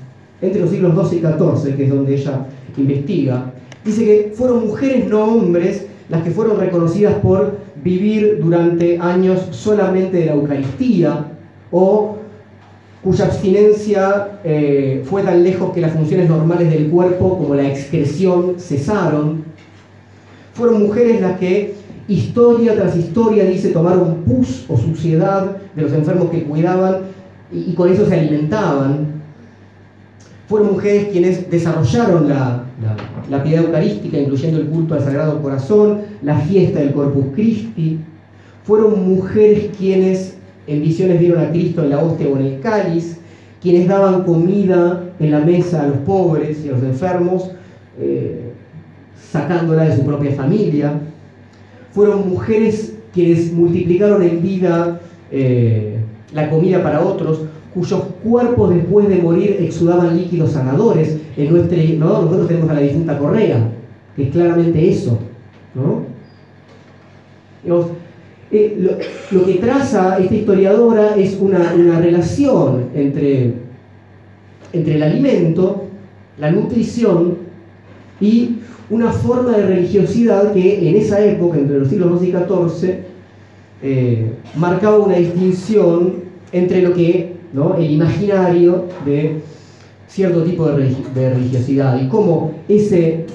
[0.41, 2.47] entre los siglos XII y XIV, que es donde ella
[2.77, 3.53] investiga.
[3.85, 10.19] Dice que fueron mujeres, no hombres, las que fueron reconocidas por vivir durante años solamente
[10.19, 11.33] de la Eucaristía
[11.71, 12.17] o
[13.03, 18.57] cuya abstinencia eh, fue tan lejos que las funciones normales del cuerpo como la excreción
[18.59, 19.45] cesaron.
[20.59, 21.75] Fueron mujeres las que
[22.09, 26.97] historia tras historia, dice, tomaron pus o suciedad de los enfermos que cuidaban
[27.53, 29.23] y, con eso se alimentaban.
[30.49, 32.65] Fueron mujeres quienes desarrollaron la,
[33.31, 38.01] la, piedad eucarística, incluyendo el culto al Sagrado Corazón, la fiesta del Corpus Christi.
[38.65, 43.21] Fueron mujeres quienes en visiones vieron a Cristo en la hostia o en el cáliz,
[43.63, 47.53] quienes daban comida en la mesa a los pobres y a los enfermos,
[48.01, 48.48] eh,
[49.31, 50.93] sacándola de su propia familia.
[51.93, 55.01] Fueron mujeres quienes multiplicaron en vida
[55.31, 55.99] eh,
[56.33, 57.43] la comida para otros,
[57.75, 61.17] cuyos cuerpos después de morir exudaban líquidos sanadores.
[61.37, 63.71] En nuestra, Nosotros tenemos a la difunta Correa,
[64.17, 65.19] que es claramente eso.
[65.75, 66.09] ¿no?
[68.51, 68.99] Eh,
[69.31, 73.53] lo, que traza esta historiadora es una, relación entre,
[74.73, 75.85] entre el alimento,
[76.39, 77.37] la nutrición
[78.21, 78.57] y
[78.91, 82.95] una forma de religiosidad que en esa época, entre los siglos XII y XIV,
[83.83, 86.15] eh, marcaba una distinción
[86.53, 87.77] entre lo que, ¿no?
[87.77, 89.41] el imaginario de
[90.09, 93.27] cierto tipo de, religiosidad y cómo ese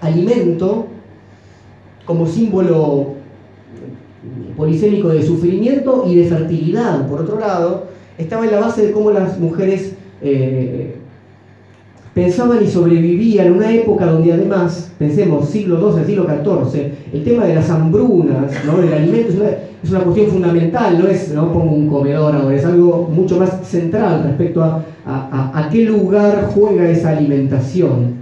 [0.00, 0.86] alimento,
[2.04, 3.14] como símbolo
[4.56, 9.10] polisémico de sufrimiento y de fertilidad, por otro lado, estaba en la base de cómo
[9.10, 10.97] las mujeres eh,
[12.18, 17.44] pensaban y sobrevivían en una época donde además, pensemos, siglo XII, siglo XIV, el tema
[17.44, 18.78] de las hambrunas, ¿no?
[18.78, 19.44] del alimento
[19.84, 23.64] es una, cuestión fundamental, no es, no pongo un comedor ahora, es algo mucho más
[23.64, 28.18] central respecto a, a qué lugar juega esa alimentación.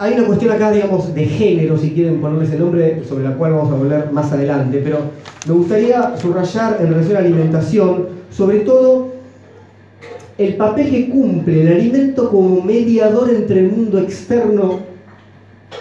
[0.00, 3.52] hay una cuestión acá, digamos, de género, si quieren ponerle ese nombre, sobre la cual
[3.52, 4.98] vamos a volver más adelante, pero
[5.46, 9.13] me gustaría subrayar en relación a alimentación, sobre todo
[10.36, 14.80] el papel que cumple el alimento como mediador entre el mundo externo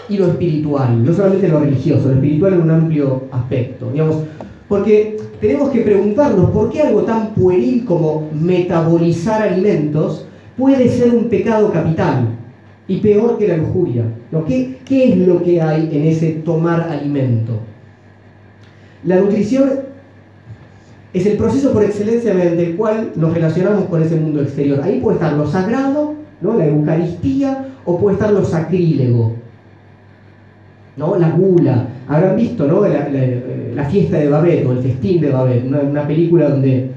[0.10, 4.24] y lo espiritual, no solamente lo religioso, lo espiritual en un amplio aspecto, digamos,
[4.68, 10.26] porque tenemos que preguntarnos por qué algo tan pueril como metabolizar alimentos
[10.58, 12.30] puede ser un pecado capital
[12.88, 14.04] y peor que la lujuria.
[14.48, 17.60] ¿Qué, ¿Qué es lo que hay en ese tomar alimento?
[19.04, 19.93] La nutrición
[21.14, 24.82] es el proceso por excelencia mediante el cual nos relacionamos con ese mundo exterior.
[24.84, 26.58] Ahí puede estar lo sagrado, ¿no?
[26.58, 29.34] la Eucaristía, o puede estar lo sacrílego,
[30.98, 31.16] ¿no?
[31.18, 31.88] la gula.
[32.08, 32.82] Habrán visto ¿no?
[32.88, 36.90] la, fiesta de Babet o el festín de Babet, una, película donde,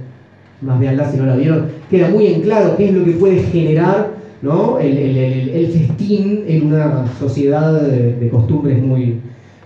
[0.63, 3.43] más veanla si no la vieron, queda muy en claro qué es lo que puede
[3.43, 4.79] generar ¿no?
[4.79, 9.21] el, festín en una sociedad de, costumbres muy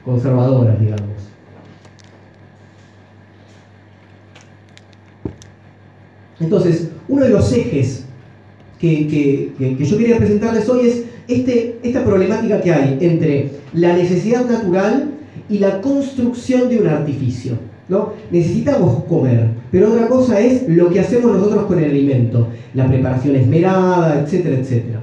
[0.04, 1.29] conservadoras, digamos.
[6.40, 8.04] Entonces, uno de los ejes
[8.78, 15.10] que, yo quería presentarles hoy es este, esta problemática que hay entre la necesidad natural
[15.48, 17.58] y la construcción de un artificio.
[17.88, 18.14] ¿no?
[18.30, 23.36] Necesitamos comer, pero otra cosa es lo que hacemos nosotros con el alimento, la preparación
[23.36, 25.00] esmerada, etcétera, etcétera.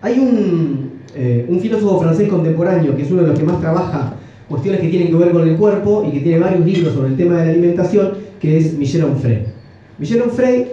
[0.00, 4.16] Hay un, eh, un filósofo francés contemporáneo que es uno de los que más trabaja
[4.48, 7.16] cuestiones que tienen que ver con el cuerpo y que tiene varios libros sobre el
[7.16, 9.55] tema de la alimentación, que es Michel Onfray.
[9.98, 10.66] Michel Onfray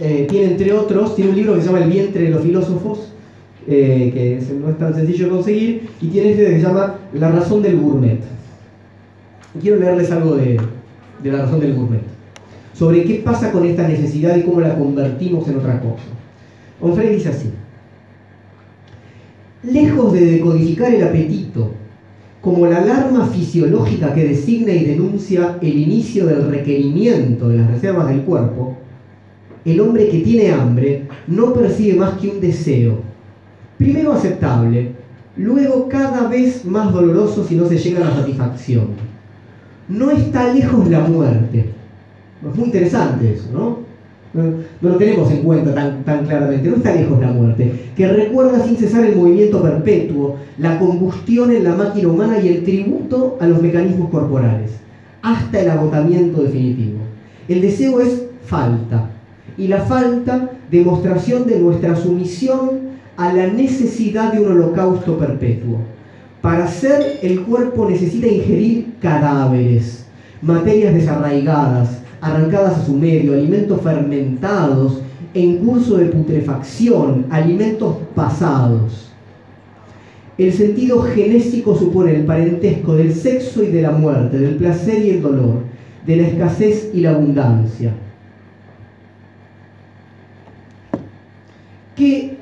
[0.00, 3.12] eh, tiene, entre otros, tiene un libro que se llama El vientre de los filósofos,
[3.66, 7.30] eh, que no es tan sencillo de conseguir, y tiene este que se llama La
[7.30, 8.20] razón del gourmet
[9.60, 10.60] quiero leerles algo de,
[11.24, 12.02] la razón del gourmet,
[12.72, 16.04] sobre qué pasa con esta necesidad y cómo la convertimos en otra cosa.
[16.80, 17.50] Onfray dice así,
[19.62, 21.72] lejos de decodificar el apetito
[22.46, 28.06] como la alarma fisiológica que designa y denuncia el inicio del requerimiento de las reservas
[28.06, 28.76] del cuerpo,
[29.64, 33.00] el hombre que tiene hambre no percibe más que un deseo,
[33.76, 34.92] primero aceptable,
[35.36, 38.90] luego cada vez más doloroso si no se llega a la satisfacción.
[39.88, 41.72] No está lejos la muerte.
[42.48, 43.85] Es muy interesante eso, ¿no?
[44.34, 44.42] No,
[44.82, 48.76] lo tenemos en cuenta tan, tan claramente, no está lejos la muerte, que recuerda sin
[48.76, 53.62] cesar el movimiento perpetuo, la combustión en la máquina humana y el tributo a los
[53.62, 54.72] mecanismos corporales,
[55.22, 56.98] hasta el agotamiento definitivo.
[57.48, 59.10] El deseo es falta,
[59.56, 65.78] y la falta demostración de nuestra sumisión a la necesidad de un holocausto perpetuo.
[66.42, 70.06] Para ser, el cuerpo necesita ingerir cadáveres,
[70.42, 75.00] materias desarraigadas, arrancadas a su medio, alimentos fermentados,
[75.34, 79.12] en curso de putrefacción, alimentos pasados.
[80.38, 85.10] El sentido genésico supone el parentesco del sexo y de la muerte, del placer y
[85.10, 85.60] el dolor,
[86.06, 87.92] de la escasez y la abundancia.
[91.94, 92.36] Que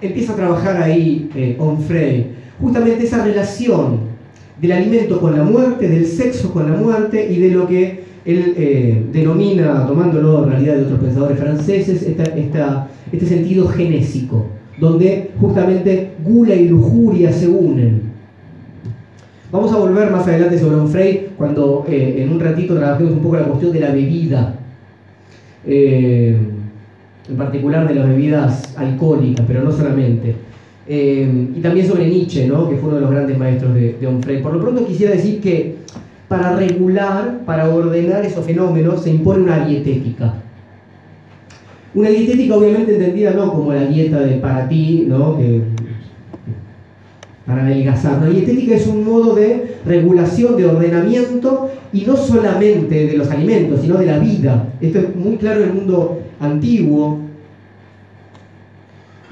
[0.00, 4.13] empieza a trabajar ahí eh, Onfray, justamente esa relación
[4.60, 8.54] del alimento con la muerte, del sexo con la muerte y de lo que él
[8.56, 14.46] eh, denomina, tomándolo en realidad de otros pensadores franceses, este sentido genésico,
[14.78, 18.14] donde justamente gula y lujuria se unen.
[19.52, 23.36] Vamos a volver más adelante sobre Onfray cuando eh, en un ratito trabajemos un poco
[23.36, 24.56] la cuestión de la bebida,
[25.66, 26.36] eh,
[27.28, 30.34] en particular de las bebidas alcohólicas, pero no solamente.
[30.86, 32.68] Eh, y también sobre Nietzsche, ¿no?
[32.68, 35.76] que fue uno de los grandes maestros de, de Por lo pronto quisiera decir que
[36.28, 40.34] para regular, para ordenar esos fenómenos, se impone una dietética.
[41.94, 45.38] Una dietética obviamente entendida no como la dieta de para ti, ¿no?
[47.46, 48.20] para adelgazar.
[48.20, 53.80] La dietética es un modo de regulación, de ordenamiento, y no solamente de los alimentos,
[53.82, 54.72] sino de la vida.
[54.80, 57.20] Esto es muy claro en el mundo antiguo,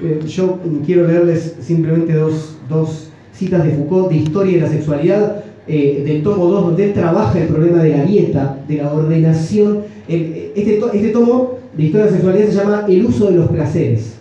[0.03, 6.03] eh, yo quiero leerles simplemente dos, citas de Foucault de Historia de la Sexualidad, eh,
[6.05, 9.79] del tomo 2, donde él trabaja el problema de la dieta, de la ordenación.
[10.07, 14.13] este, este tomo de Historia de la Sexualidad se llama El uso de los placeres.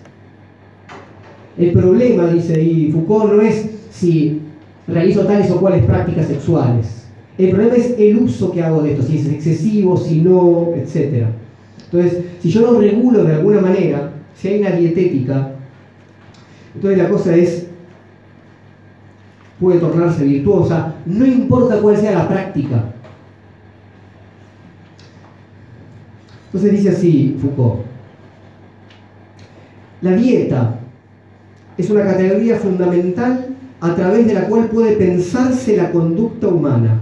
[1.59, 4.41] El problema, dice ahí Foucault, no es si
[4.89, 7.03] realizo tales o cuales prácticas sexuales.
[7.39, 11.27] El problema es el uso que hago de esto, si es excesivo, si no, etc.
[11.91, 15.52] Entonces, si yo lo regulo de alguna manera, si hay una dietética,
[16.75, 17.67] entonces la cosa es,
[19.61, 22.85] puede tornarse virtuosa, no importa cuál sea la práctica.
[26.47, 27.83] Entonces dice así Foucault,
[30.01, 30.81] la dieta
[31.79, 33.47] es una categoría fundamental
[33.81, 37.01] a través de la cual puede pensarse la conducta humana.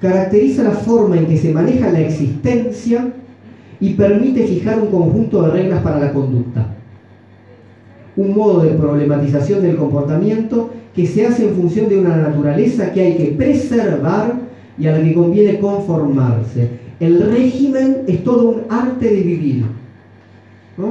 [0.00, 3.12] Caracteriza la forma en que se maneja la existencia
[3.80, 6.75] y permite fijar un conjunto de reglas para la conducta
[8.16, 13.02] un modo de problematización del comportamiento que se hace en función de una naturaleza que
[13.02, 14.34] hay que preservar
[14.78, 16.70] y a la que conviene conformarse.
[16.98, 19.64] El régimen es todo un arte de vivir.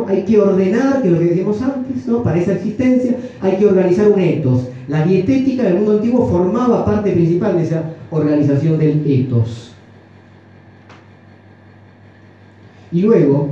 [0.08, 2.24] Hay que ordenar, que es lo que decíamos antes, ¿no?
[2.24, 4.70] para esa existencia, hay que organizar un etos.
[4.88, 9.74] La dietética del mundo antiguo formaba parte principal de esa organización del etos.
[12.92, 13.50] Y luego,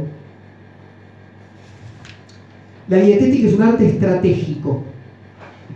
[2.87, 4.83] la dietética es un arte estratégico,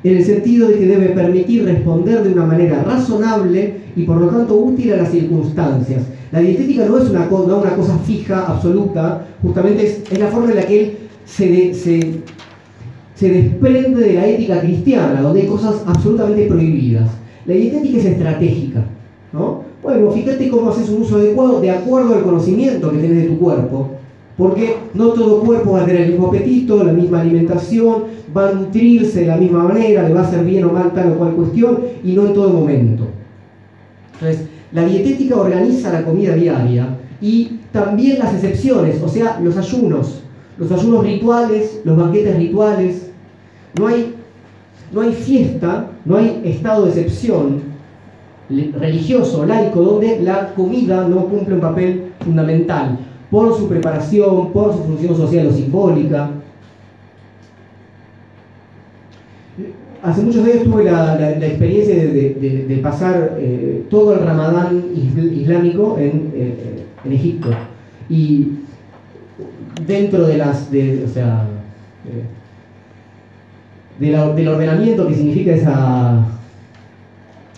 [0.03, 4.27] en el sentido de que debe permitir responder de una manera razonable y por lo
[4.27, 6.03] tanto útil a las circunstancias.
[6.31, 10.63] La dietética no es una, una cosa fija, absoluta, justamente es, la forma en la
[10.63, 17.09] que él se, se, desprende de la ética cristiana, donde hay cosas absolutamente prohibidas.
[17.45, 18.83] La dietética es estratégica.
[19.31, 19.63] ¿no?
[19.81, 23.39] Bueno, fíjate cómo haces un uso adecuado de acuerdo al conocimiento que tienes de tu
[23.39, 23.96] cuerpo
[24.37, 28.03] porque no todo cuerpo va a tener el mismo apetito, la misma alimentación,
[28.35, 31.13] va a nutrirse de la misma manera, le va a hacer bien o mal tal
[31.13, 33.07] o cual cuestión, y no en todo momento.
[34.13, 40.21] Entonces, la dietética organiza la comida diaria y también las excepciones, o sea, los ayunos,
[40.59, 43.09] los ayunos rituales, los banquetes rituales.
[43.77, 44.13] No hay,
[44.91, 47.61] no hay fiesta, no hay estado de excepción
[48.49, 52.97] religioso, laico, donde la comida no cumple un papel fundamental
[53.29, 56.31] por su preparación, por su función social o simbólica.
[60.03, 67.11] Hace muchos años tuve la, experiencia de, pasar eh, todo el ramadán islámico eh, en,
[67.11, 67.49] Egipto.
[68.09, 68.51] Y
[69.85, 70.69] dentro de las,
[71.13, 71.47] sea,
[73.99, 76.25] del ordenamiento que significa esa,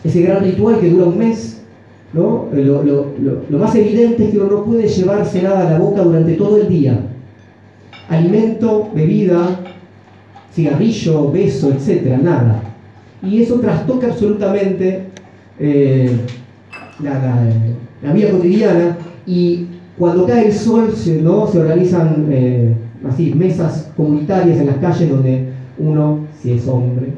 [0.04, 1.59] ese gran ritual que dura un mes.
[2.14, 2.48] ¿No?
[2.54, 2.84] Lo,
[3.50, 6.62] lo más evidente es que uno no puede llevarse nada a la boca durante todo
[6.62, 7.00] el día.
[8.10, 9.60] Alimento, bebida,
[10.54, 12.64] cigarrillo, beso, etcétera, nada.
[13.22, 15.04] Y eso trastoca absolutamente
[15.60, 16.18] eh,
[17.02, 19.66] la, vida cotidiana y
[19.98, 21.48] cuando cae el sol se, ¿no?
[21.48, 22.74] se organizan eh,
[23.08, 27.14] así mesas comunitarias en las calles donde uno, si es hombre,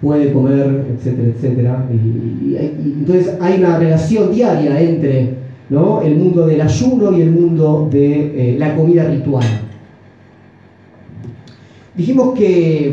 [0.00, 1.86] puede comer, etcétera, etcétera.
[1.92, 5.34] Y, entonces hay una relación diaria entre
[5.70, 6.02] ¿no?
[6.02, 9.44] el mundo del ayuno y el mundo de eh, la comida ritual.
[11.96, 12.92] Dijimos que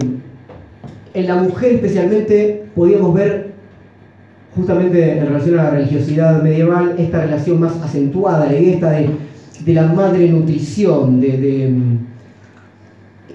[1.14, 3.54] en la mujer especialmente podíamos ver,
[4.56, 9.74] justamente en relación a la religiosidad medieval, esta relación más acentuada, la idea esta de,
[9.74, 11.38] la madre nutrición, de,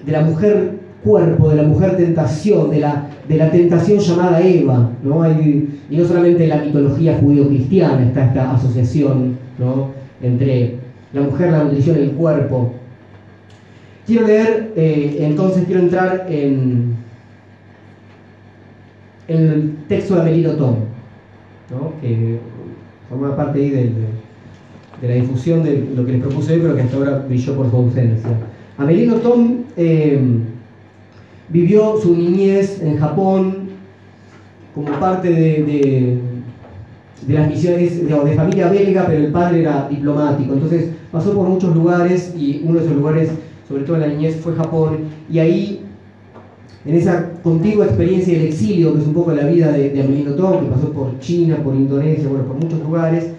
[0.05, 4.91] de, la mujer cuerpo, de la mujer tentación, de la, de la tentación llamada Eva,
[5.03, 5.25] ¿no?
[5.29, 9.37] y no solamente en la mitología judío-cristiana está esta asociación
[10.21, 10.75] entre
[11.13, 12.73] la mujer, la nutrición y el cuerpo.
[14.05, 16.95] Quiero leer, eh, entonces quiero entrar en,
[19.27, 20.75] el texto de Amelino Tom,
[22.01, 22.39] que
[23.09, 23.91] forma parte ahí de,
[25.07, 27.75] la difusión de lo que les propuse hoy, pero que hasta ahora brilló por su
[27.75, 28.29] ausencia.
[28.77, 30.19] Amelino Tom eh,
[31.51, 33.69] vivió su niñez en Japón
[34.73, 36.19] como parte de,
[37.27, 41.75] de, las misiones de familia belga, pero el padre era diplomático, entonces pasó por muchos
[41.75, 43.29] lugares y uno de esos lugares
[43.71, 44.97] sobre todo en la niñez, fue Japón,
[45.29, 45.81] y ahí,
[46.85, 50.35] en esa contigua experiencia del exilio, que es un poco la vida de, de Amelino
[50.35, 53.31] que pasó por China, por Indonesia, bueno, por muchos lugares,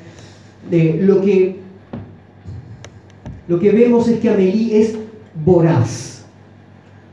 [0.70, 1.56] lo, que,
[3.46, 4.96] lo que vemos es que Amelie es
[5.44, 6.11] voraz,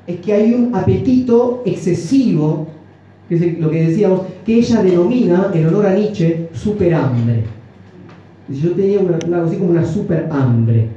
[0.09, 2.67] es que hay un apetito excesivo,
[3.27, 7.43] que es lo que decíamos, que ella denomina, en honor a Nietzsche, superhambre.
[8.49, 10.87] Yo tenía una, algo así como una super hambre.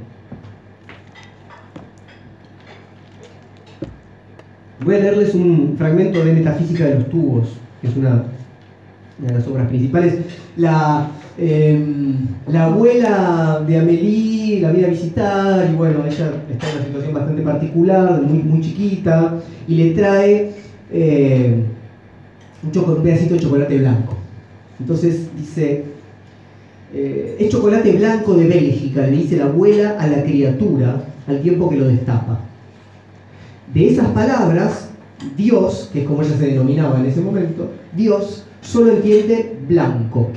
[4.83, 7.49] Voy a leerles un fragmento de Metafísica de los Tubos,
[7.81, 8.23] que es una,
[9.19, 10.17] de las obras principales.
[10.57, 11.07] La,
[11.37, 12.15] em,
[12.47, 17.13] la abuela de Amélie la viene a visitar y bueno, ella está en una situación
[17.13, 20.51] bastante particular, muy, muy chiquita, y le trae
[20.91, 21.63] eh,
[22.63, 24.17] un, pedacito de chocolate blanco.
[24.79, 25.85] Entonces dice,
[26.93, 31.69] eh, es chocolate blanco de Bélgica, le dice la abuela a la criatura al tiempo
[31.69, 32.39] que lo destapa.
[33.73, 34.89] De esas palabras,
[35.35, 40.29] Dios, que es como ella se denominaba en ese momento, Dios solo entiende blanco.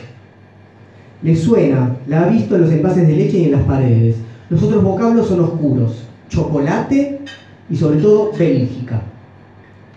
[1.23, 4.17] Le suena, la ha visto en los envases de leche y en las paredes.
[4.51, 7.21] Los otros vocablos son oscuros, chocolate
[7.71, 9.03] y sobre todo Bélgica.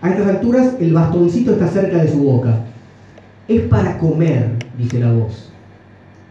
[0.02, 2.64] A estas alturas el bastoncito está cerca de su boca.
[3.46, 5.50] Es para comer, dice la voz.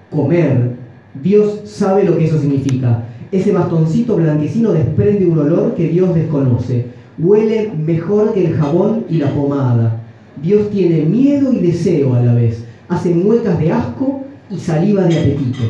[0.09, 0.77] Comer.
[1.21, 3.03] Dios sabe lo que eso significa.
[3.31, 9.17] Ese bastoncito blanquecino desprende un olor que Dios desconoce Huele mejor que el jabón y
[9.17, 10.01] la pomada.
[10.41, 12.63] Dios tiene miedo y deseo a la vez.
[12.87, 15.63] Hace muecas de asco y saliva de apetito.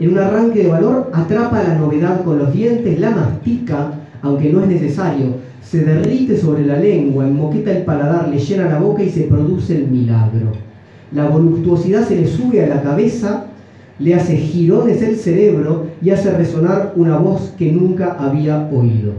[0.00, 3.92] En un arranque de valor atrapa la novedad con los dientes, la mastica,
[4.22, 8.78] aunque no es necesario, se derrite sobre la lengua, enmoqueta el paladar, le llena la
[8.78, 10.52] boca y se produce el milagro.
[11.12, 13.46] La voluptuosidad se le sube a la cabeza,
[13.98, 19.12] le hace girones el cerebro y hace resonar una voz que nunca había oído.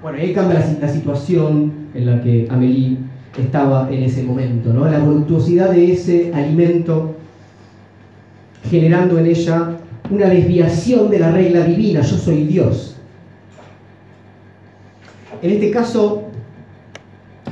[0.00, 2.96] Bueno, ahí cambia la, situación en la que Amélie
[3.38, 4.88] estaba en ese momento, ¿no?
[4.88, 7.16] La voluptuosidad de ese alimento
[8.68, 9.78] generando en ella
[10.10, 12.96] una desviación de la regla divina, yo soy Dios.
[15.40, 16.24] En este caso,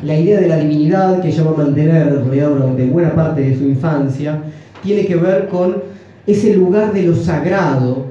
[0.05, 3.65] la idea de la divinidad que ella va a mantener durante buena parte de su
[3.65, 4.43] infancia
[4.83, 5.83] tiene que ver con
[6.27, 8.07] ese lugar de lo sagrado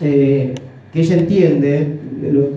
[0.00, 0.54] eh,
[0.92, 1.98] que ella entiende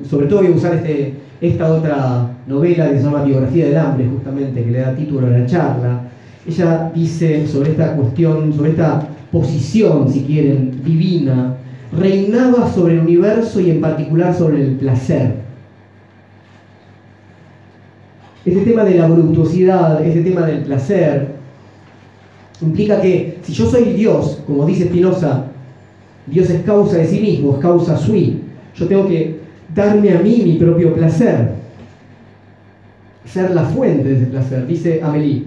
[0.10, 4.08] sobre todo voy a usar este, esta otra novela que se llama Biografía del Hambre,
[4.08, 6.02] justamente, que le da título a la charla.
[6.48, 11.56] Ella dice sobre esta cuestión, sobre esta posición, si quieren, divina,
[11.98, 15.36] reinaba sobre el universo y en particular sobre el placer.
[18.44, 21.36] Este tema de la voluptuosidad, este tema del placer,
[22.62, 25.46] implica que si yo soy Dios, como dice Spinoza,
[26.26, 28.42] Dios es causa de sí mismo, es causa sui,
[28.76, 29.39] yo tengo que
[29.74, 31.61] darme a mí mi propio placer,
[33.26, 35.45] ser la fuente de ese placer, dice Amélie.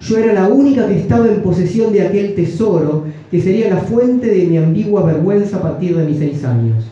[0.00, 4.26] Yo era la única que estaba en posesión de aquel tesoro que sería la fuente
[4.26, 6.84] de mi ambigua vergüenza a partir de mis seis años.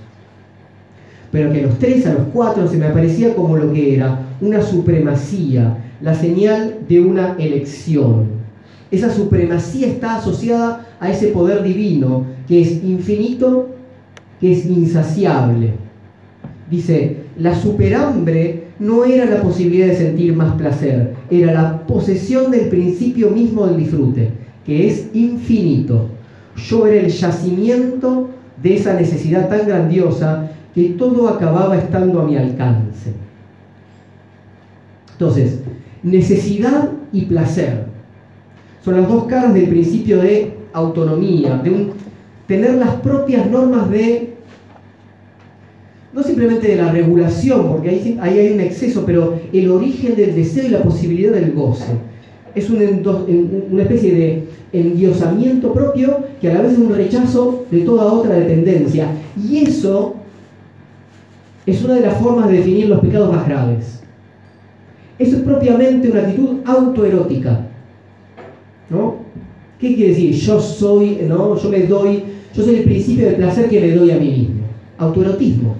[1.33, 4.27] pero que a los tres, a los cuatro, se me aparecía como lo que era,
[4.41, 8.41] una supremacía, la señal de una elección.
[8.91, 13.69] Esa supremacía está asociada a ese poder divino que es infinito,
[14.41, 15.75] que es insaciable.
[16.69, 22.69] Dice, la superhambre no era la posibilidad de sentir más placer, era la posesión del
[22.69, 24.31] principio mismo del disfrute,
[24.65, 26.09] que es infinito.
[26.57, 32.37] Yo era el yacimiento de esa necesidad tan grandiosa que todo acababa estando a mi
[32.37, 33.13] alcance.
[35.13, 35.61] Entonces,
[36.03, 37.85] necesidad y placer
[38.83, 41.93] son las dos caras del principio de autonomía, de
[42.47, 44.30] tener las propias normas de,
[46.13, 50.67] no simplemente de la regulación, porque ahí, hay un exceso, pero el origen del deseo
[50.67, 51.93] y la posibilidad del goce.
[52.55, 54.43] Es una especie de
[54.73, 59.09] endiosamiento propio que a la vez es un rechazo de toda otra dependencia.
[59.41, 60.15] Y eso
[61.65, 64.01] es una de las formas de definir los pecados más graves.
[65.19, 67.67] Eso es propiamente una actitud autoerótica.
[68.89, 69.17] ¿No?
[69.79, 70.33] ¿Qué quiere decir?
[70.33, 71.57] Yo soy, ¿no?
[71.57, 74.65] Yo me doy, yo soy el principio del placer que me doy a mí mismo.
[74.99, 75.77] Autoerotismo.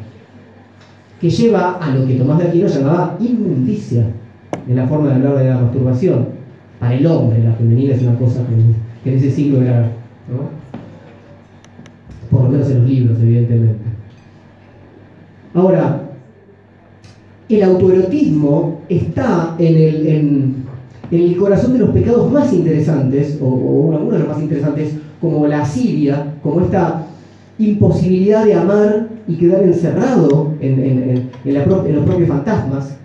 [1.21, 4.07] Que lleva a lo que Tomás de Aquino llamaba inmundicia,
[4.67, 6.29] en la forma de hablar de la masturbación.
[6.79, 10.61] Para el hombre, la femenina es una cosa que, en ese siglo era, ¿no?
[12.31, 13.85] Por lo menos en los libros, evidentemente.
[15.53, 16.01] Ahora,
[17.49, 20.55] el autoerotismo está en el,
[21.11, 25.63] el, corazón de los pecados más interesantes, o, algunos de los más interesantes, como la
[25.63, 27.07] asidia, como esta
[27.59, 31.65] imposibilidad de amar y quedar encerrado en, los
[32.05, 32.97] propios fantasmas,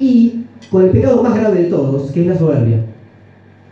[0.00, 2.84] y con el pecado más grave de todos, que es la soberbia.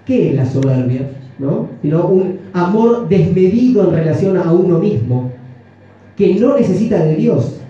[0.07, 1.11] ¿Qué es la soberbia?
[1.41, 1.69] ¿No?
[1.83, 5.33] Sino un amor desmedido en relación a uno mismo,
[6.17, 7.61] que no necesita de Dios.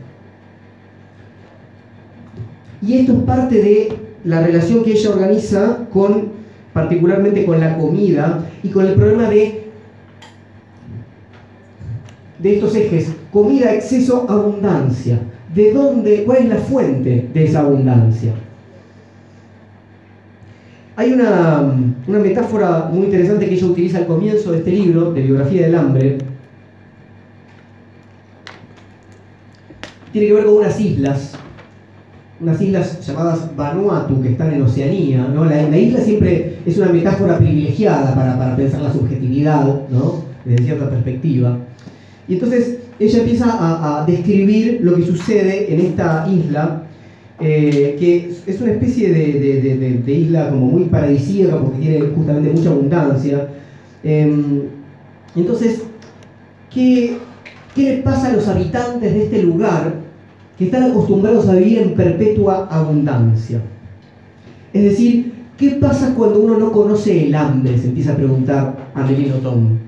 [2.83, 3.93] Y esto es parte de
[4.25, 6.33] la relación que ella organiza con,
[6.75, 9.64] particularmente con la comida y con el problema de,
[12.45, 15.19] de estos ejes, comida, exceso, abundancia.
[15.55, 18.35] ¿De dónde, cuál es la fuente de esa abundancia?
[20.95, 21.73] Hay una,
[22.07, 25.75] una metáfora muy interesante que ella utiliza al comienzo de este libro, de Biografía del
[25.75, 26.19] Hambre,
[30.13, 31.33] tiene que ver con unas islas,
[32.41, 35.27] unas islas llamadas Vanuatu, que están en Oceanía.
[35.29, 35.47] ¿no?
[35.47, 40.25] La, isla siempre es una metáfora privilegiada para, pensar la subjetividad, ¿no?
[40.45, 41.57] desde cierta perspectiva.
[42.29, 46.83] Y entonces ella empieza a, describir lo que sucede en esta isla,
[47.41, 53.49] eh, que es una especie de, isla como muy paradisíaca porque tiene justamente mucha abundancia.
[54.03, 54.63] Em,
[55.35, 55.83] entonces,
[56.73, 57.19] ¿qué,
[57.75, 60.05] ¿qué le pasa a los habitantes de este lugar
[60.59, 63.61] que están acostumbrados a vivir en perpetua abundancia.
[64.73, 67.77] Es decir, ¿qué pasa cuando uno no conoce el hambre?
[67.79, 69.79] Se empieza a preguntar a Melino Tom.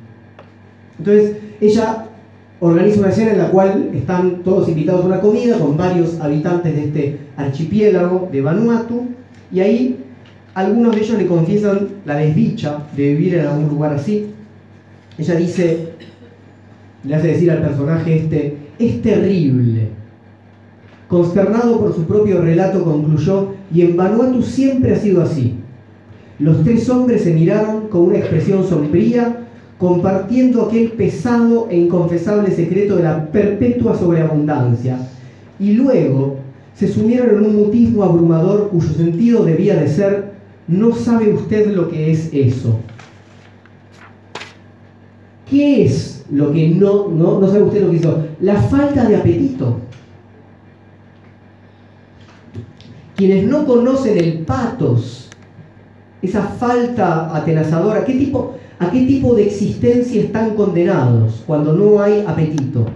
[0.98, 2.05] Entonces, ella
[2.60, 6.74] organiza una escena en la cual están todos invitados a una comida con varios habitantes
[6.74, 9.06] de este archipiélago de Vanuatu,
[9.52, 9.96] y ahí
[10.54, 14.30] algunos de ellos le confiesan la desdicha de vivir en algún lugar así.
[15.18, 15.90] Ella dice,
[17.04, 19.88] le hace decir al personaje este, es terrible
[21.08, 25.54] Consternado por su propio relato, concluyó, y en Vanuatu siempre ha sido así.
[26.40, 29.45] Los tres hombres se miraron con una expresión sombría,
[29.78, 34.98] compartiendo aquel pesado e inconfesable secreto de la perpetua sobreabundancia,
[35.58, 36.36] y luego
[36.74, 40.36] se sumieron en un mutismo abrumador cuyo sentido debía de ser,
[40.68, 42.78] no sabe usted lo que es eso.
[45.48, 48.24] ¿Qué es lo que no, no, no sabe usted lo que hizo?
[48.40, 49.86] La falta de apetito.
[53.16, 55.30] quienes no conocen el patos,
[56.20, 62.24] esa falta atenazadora, ¿qué tipo, ¿a qué tipo de existencia están condenados cuando no hay
[62.26, 62.86] apetito?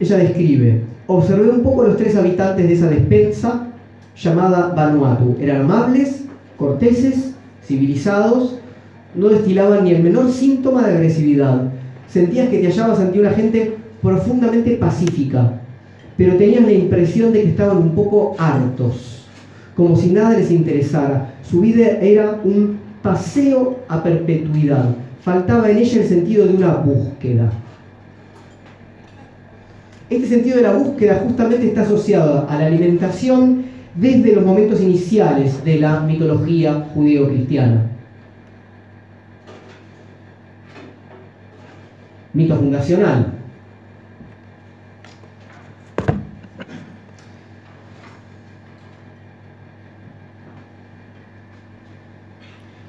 [0.00, 3.66] Ella describe, observé un poco a los tres habitantes de esa despensa
[4.16, 5.36] llamada Vanuatu.
[5.40, 6.24] Eran amables,
[6.56, 7.34] corteses,
[7.64, 8.58] civilizados,
[9.14, 11.72] no destilaban ni el menor síntoma de agresividad.
[12.06, 15.60] Sentías que te hallabas ante una gente profundamente pacífica,
[16.16, 19.17] pero tenían la impresión de que estaban un poco hartos,
[19.78, 21.34] como si nada les interesara.
[21.48, 24.86] Su vida era un paseo a perpetuidad.
[25.22, 27.52] Faltaba en ella el sentido de una búsqueda.
[30.10, 35.64] Este sentido de la búsqueda justamente está asociado a la alimentación desde los momentos iniciales
[35.64, 37.84] de la mitología judío-cristiana.
[42.34, 43.37] mito fundacional.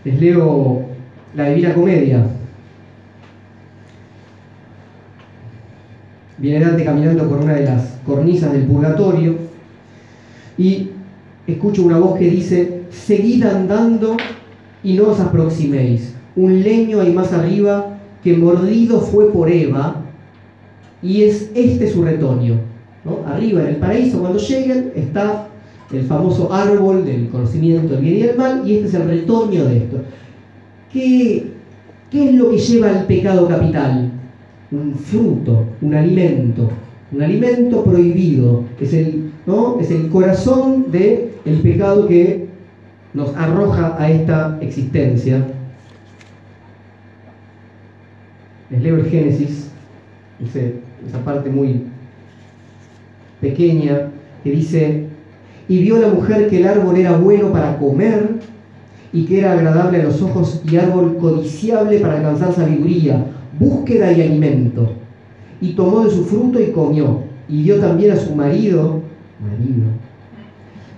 [0.05, 0.85] Les leo
[1.35, 2.25] la Divina Comedia.
[6.37, 9.35] Viene Dante caminando por una de las cornisas del purgatorio
[10.57, 10.89] y
[11.45, 14.15] escucho una voz que dice, seguid andando
[14.83, 16.13] y no os aproximéis.
[16.35, 19.97] Un leño hay más arriba que mordido fue por Eva
[21.01, 22.55] y es este su retoño.
[23.25, 25.48] Arriba en el paraíso, cuando lleguen, está
[25.91, 29.65] el famoso árbol del conocimiento del bien y del mal y este es el retoño
[29.65, 29.97] de esto.
[30.91, 31.47] ¿Qué,
[32.11, 34.11] qué es lo que lleva al pecado capital?
[34.71, 36.69] Un fruto, un alimento,
[37.11, 38.63] un alimento prohibido.
[38.79, 39.79] Es el, ¿no?
[39.79, 42.47] es el corazón del el pecado que
[43.13, 45.47] nos arroja a esta existencia.
[48.69, 49.71] Les leo el Génesis,
[50.43, 51.85] esa parte muy
[53.41, 54.11] pequeña,
[54.43, 55.08] que dice,
[55.69, 58.39] y vio la mujer que el árbol era bueno para comer
[59.13, 63.23] y que era agradable a los ojos y árbol codiciable para alcanzar sabiduría,
[63.57, 64.93] búsqueda y alimento.
[65.61, 69.01] Y tomó de su fruto y comió, y dio también a su marido,
[69.39, 69.85] marido,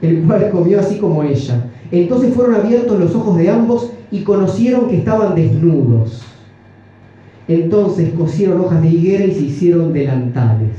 [0.02, 1.66] el cual comió así como ella.
[1.92, 6.22] Entonces fueron abiertos los ojos de ambos y conocieron que estaban desnudos.
[7.48, 10.78] Entonces cosieron hojas de higuera y se hicieron delantales.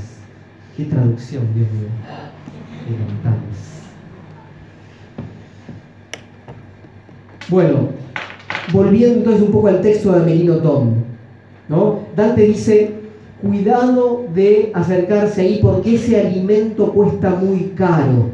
[0.77, 1.89] Qué traducción, Dios mío.
[2.89, 3.72] Delantales.
[7.53, 7.89] Bueno,
[8.73, 10.95] volviendo entonces un poco al texto de Amelino Tom,
[11.69, 11.99] ¿no?
[12.17, 12.95] Dante dice,
[13.43, 18.31] cuidado de acercarse ahí porque ese alimento cuesta muy caro.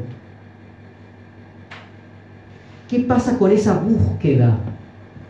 [2.89, 4.57] ¿Qué pasa con esa búsqueda?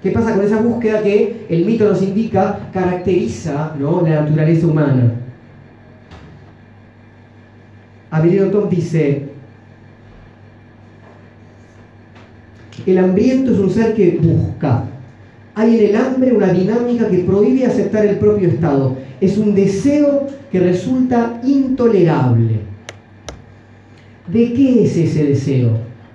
[0.02, 5.14] ¿Qué pasa con esa búsqueda que el mito nos indica caracteriza la naturaleza humana?
[8.10, 9.30] Avelino Tom dice,
[12.86, 14.84] el hambriento es un ser que busca.
[15.54, 18.96] Hay en el hambre una dinámica que prohíbe aceptar el propio estado.
[19.20, 22.60] Es un deseo que resulta intolerable.
[24.28, 25.70] ¿De qué es ese deseo?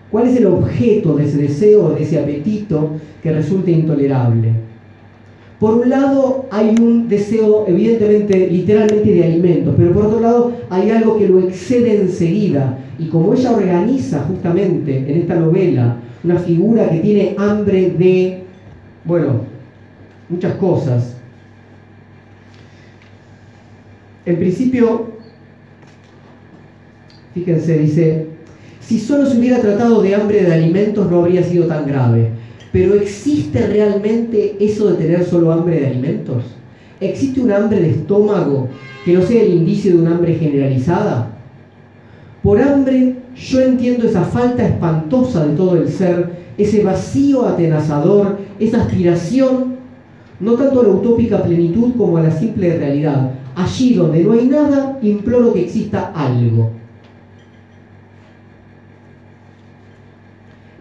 [0.10, 2.92] ¿Cuál es el objeto de ese deseo, de ese apetito
[3.22, 4.63] que resulta intolerable?
[5.64, 10.90] Por un lado hay un deseo evidentemente, literalmente de alimentos, pero por otro lado hay
[10.90, 12.80] algo que lo excede enseguida.
[13.00, 18.44] Y como ella organiza justamente en esta novela una figura que tiene hambre de,
[19.06, 19.40] bueno,
[20.28, 21.16] muchas cosas.
[24.26, 25.12] En principio,
[27.34, 28.28] fíjense, dice,
[28.82, 32.32] si solo se hubiera tratado de hambre de alimentos no habría sido tan grave.
[32.74, 36.44] Pero ¿existe realmente eso de tener solo hambre de alimentos?
[37.00, 38.68] ¿Existe un hambre de estómago
[39.06, 41.30] que no sea el indicio de un hambre generalizada?
[42.42, 48.82] Por hambre yo entiendo esa falta espantosa de todo el ser, ese vacío atenazador, esa
[48.82, 49.76] aspiración,
[50.40, 53.34] no tanto a la utópica plenitud como a la simple realidad.
[53.56, 56.72] Allí donde no hay nada, imploro que exista algo.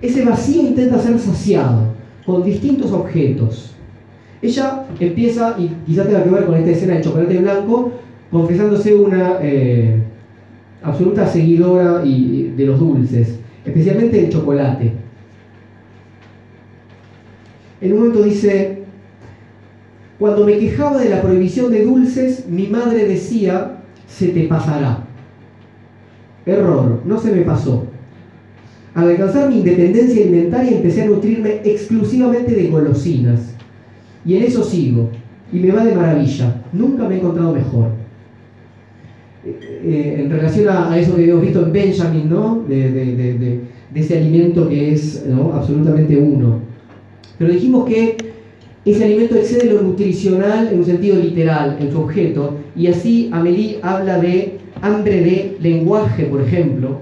[0.03, 1.95] Ese vacío intenta ser saciado
[2.27, 3.75] con distintos objetos.
[4.43, 7.93] Ella empieza, y quizá tenga que ver con esta escena del chocolate blanco,
[8.31, 10.03] confesándose una eh,
[10.83, 14.93] absoluta seguidora de los dulces, especialmente el chocolate.
[17.81, 18.83] En un momento dice,
[20.19, 23.79] cuando me quejaba de la prohibición de dulces, mi madre decía,
[24.09, 25.05] se te pasará.
[26.45, 27.87] Error, no se me pasó.
[28.95, 33.55] Al alcanzar mi independencia alimentaria empecé a nutrirme exclusivamente de golosinas.
[34.25, 35.09] Y en eso sigo.
[35.53, 36.63] Y me va de maravilla.
[36.73, 37.89] Nunca me he encontrado mejor.
[39.45, 42.65] Eh, eh, en relación a, eso que hemos visto en Benjamin, ¿no?
[42.69, 43.61] De,
[43.95, 46.61] ese alimento que es absolutamente uno.
[47.39, 48.17] Pero dijimos que
[48.85, 52.57] ese alimento excede lo nutricional en un sentido literal, en su objeto.
[52.77, 57.01] Y así Amélie habla de hambre de lenguaje, por ejemplo,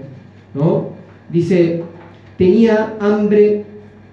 [0.55, 0.90] ¿no?
[1.33, 1.83] Dice,
[2.37, 3.65] tenía hambre,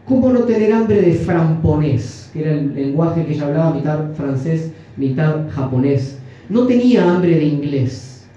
[0.06, 2.30] ¿cómo no tener hambre de framponés?
[2.32, 6.20] Que era el lenguaje que ella hablaba, mitad francés, mitad japonés.
[6.50, 8.28] No tenía hambre de inglés,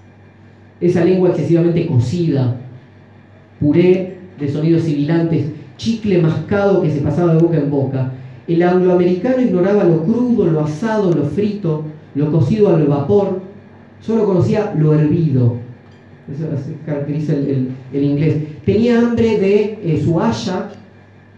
[0.81, 2.57] esa lengua excesivamente cocida,
[3.61, 8.13] puré de sonidos sibilantes, chicle mascado que se pasaba de boca en boca.
[8.49, 13.43] El angloamericano ignoraba lo crudo, lo asado, lo frito, lo cocido al vapor,
[14.01, 15.57] solo conocía lo hervido,
[16.33, 16.47] eso
[16.87, 18.37] caracteriza el, inglés.
[18.73, 20.69] Tenía hambre de eh, su haya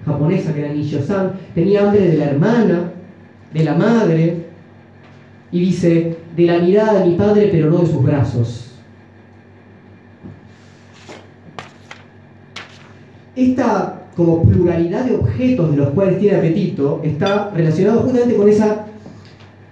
[0.05, 2.93] japonesa, que era Nishio-san, tenía hambre de la hermana,
[3.55, 4.37] de la madre,
[5.51, 8.75] y dice, de la mirada de mi padre, pero no de sus brazos.
[13.35, 18.89] Esta como pluralidad de objetos de los cuales tiene apetito está relacionado justamente con esa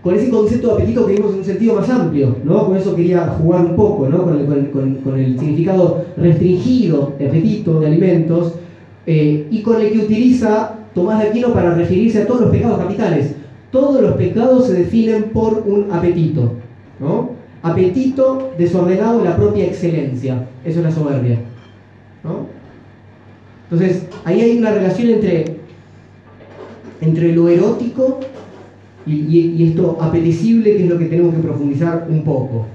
[0.02, 2.66] con ese concepto de apetito que vimos en un sentido más amplio, ¿no?
[2.66, 4.22] Con eso quería jugar un poco, ¿no?
[4.22, 8.54] Con el, significado restringido de apetito, de alimentos,
[9.06, 12.78] eh, y con el que utiliza Tomás de Aquino para referirse a todos los pecados
[12.78, 13.34] capitales.
[13.70, 16.52] Todos los pecados se definen por un apetito,
[16.98, 17.30] ¿no?
[17.62, 20.48] Apetito desordenado de la propia excelencia.
[20.64, 21.38] Eso es la soberbia,
[22.24, 22.46] ¿no?
[23.70, 25.44] Entonces, ahí hay una relación entre,
[27.00, 28.18] entre lo erótico
[29.06, 32.66] y, esto apetecible que es lo que tenemos que profundizar un poco.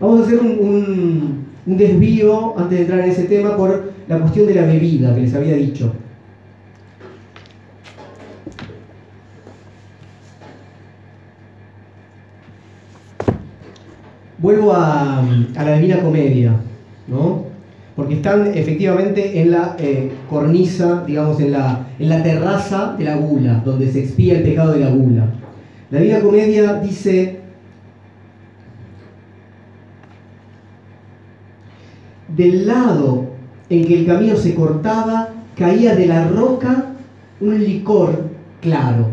[0.00, 4.54] Vamos a hacer un, desvío antes de entrar en ese tema por la cuestión de
[4.54, 5.92] la bebida que les había dicho.
[14.38, 16.54] Vuelvo a, a la Divina Comedia,
[17.08, 17.47] ¿no?
[17.98, 23.90] Porque están efectivamente en la eh, cornisa, digamos, en la, terraza de la gula, donde
[23.90, 25.26] se expía el pecado de la gula.
[25.90, 27.40] La Divina Comedia dice,
[32.36, 33.32] del lado
[33.68, 36.92] en que el camino se cortaba, caía de la roca
[37.40, 38.28] un licor
[38.60, 39.08] claro,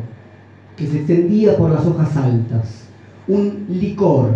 [0.78, 2.84] que se extendía por las hojas altas.
[3.28, 4.30] Un licor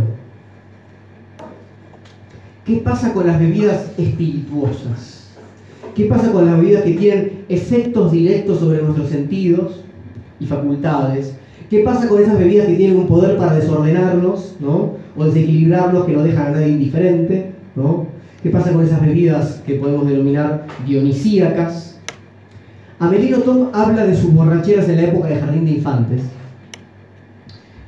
[2.70, 5.24] ¿Qué pasa con las bebidas espirituosas?
[5.96, 9.84] ¿Qué pasa con las bebidas que tienen efectos directos sobre nuestros sentidos
[10.40, 11.34] y facultades?
[11.68, 14.98] ¿Qué pasa con esas bebidas que tienen un poder para desordenarnos, ¿no?
[15.18, 18.06] O desequilibrarnos, que no dejan a nadie indiferente, ¿no?
[18.44, 22.00] ¿Qué pasa con esas bebidas que podemos denominar dionisíacas?
[23.00, 26.22] Amelino Tom habla de sus borracheras en la época de Jardín de Infantes.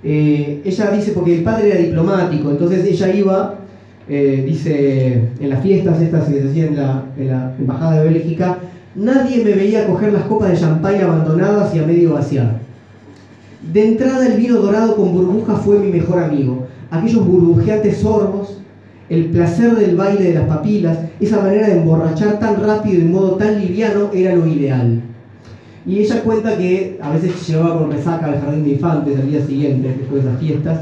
[0.03, 3.60] Eh, ella dice, porque el padre era diplomático, entonces ella iba
[4.09, 8.09] eh, dice en las fiestas estas que se hacían en la, en la, Embajada de
[8.09, 8.57] Bélgica,
[8.95, 12.59] nadie me veía coger las copas de champagne abandonadas y a medio vaciar.
[13.71, 16.67] De entrada el vino dorado con burbujas fue mi mejor amigo.
[16.89, 18.57] Aquellos burbujeantes sorbos,
[19.07, 23.09] el placer del baile de las papilas, esa manera de emborrachar tan rápido y de
[23.09, 25.01] modo tan liviano era lo ideal.
[25.85, 29.45] Y ella cuenta que a veces llevaba con resaca al jardín de infantes al día
[29.45, 30.79] siguiente, después de esas fiestas,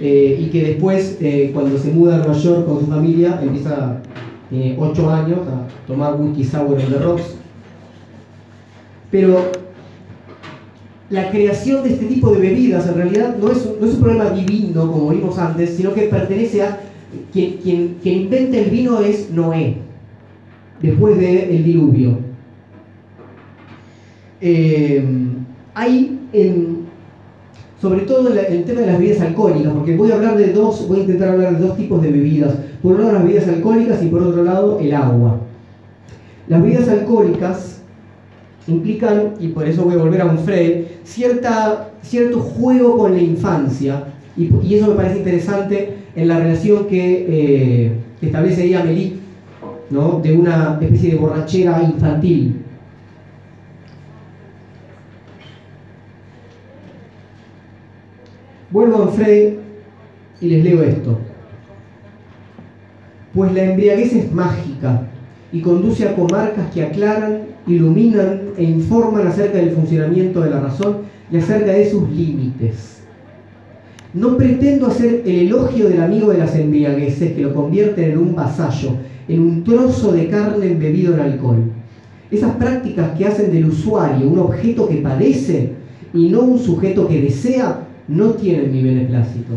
[0.00, 4.00] eh, y que después, eh, cuando se muda a Nueva York con su familia, empieza,
[4.48, 7.34] tiene 8 años, a tomar whisky sour en The Rocks.
[9.10, 9.52] Pero
[11.10, 14.30] la creación de este tipo de bebidas en realidad no es, no es un problema
[14.30, 16.80] divino, como vimos antes, sino que pertenece a
[17.32, 19.76] quien, quien, quien inventa el vino es Noé,
[20.80, 22.18] después del diluvio.
[24.40, 25.04] Eh,
[25.74, 26.79] hay en,
[27.80, 30.98] sobre todo el tema de las bebidas alcohólicas, porque voy a hablar de dos, voy
[30.98, 32.54] a intentar hablar de dos tipos de bebidas.
[32.82, 35.38] Por un lado las bebidas alcohólicas y por otro lado el agua.
[36.46, 37.80] Las bebidas alcohólicas
[38.66, 43.22] implican, y por eso voy a volver a un Frey, cierta, cierto juego con la
[43.22, 44.04] infancia,
[44.36, 49.14] y, eso me parece interesante en la relación que, eh, establece ahí Amelie,
[49.88, 50.20] ¿no?
[50.22, 52.56] de una especie de borrachera infantil
[58.70, 59.58] Vuelvo a Frey
[60.40, 61.18] y les leo esto.
[63.34, 65.08] Pues la embriaguez es mágica
[65.52, 70.98] y conduce a comarcas que aclaran, iluminan e informan acerca del funcionamiento de la razón
[71.32, 73.02] y acerca de sus límites.
[74.14, 78.36] No pretendo hacer el elogio del amigo de las embriagueces que lo convierten en un
[78.36, 78.90] vasallo,
[79.26, 81.72] en un trozo de carne embebido en alcohol.
[82.30, 85.72] Esas prácticas que hacen del usuario un objeto que padece
[86.14, 89.54] y no un sujeto que desea no tienen mi beneplácito.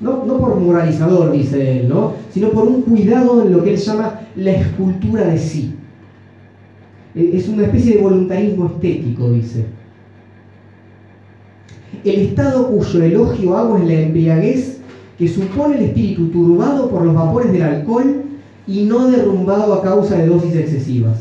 [0.00, 2.14] No, no por moralizador, dice él, ¿no?
[2.30, 5.74] sino por un cuidado en lo que él llama la escultura de sí.
[7.14, 9.66] E, es una especie de voluntarismo estético, dice.
[12.04, 14.80] El estado cuyo elogio hago es la embriaguez
[15.18, 18.22] que supone el espíritu turbado por los vapores del alcohol
[18.66, 21.18] y no derrumbado a causa de dosis excesivas.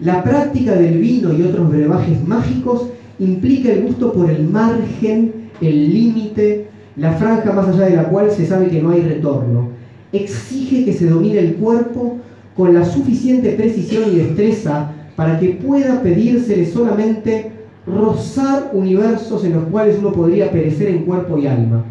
[0.00, 2.86] La práctica del vino y otros brebajes mágicos
[3.18, 8.30] implica el gusto por el margen el límite, la franja más allá de la cual
[8.30, 9.68] se sabe que no hay retorno.
[10.12, 12.18] Exige que se domine el cuerpo
[12.56, 17.52] con la suficiente precisión y destreza para que pueda pedírsele solamente
[17.86, 21.84] rozar universos en los cuales uno podría perecer en cuerpo y alma,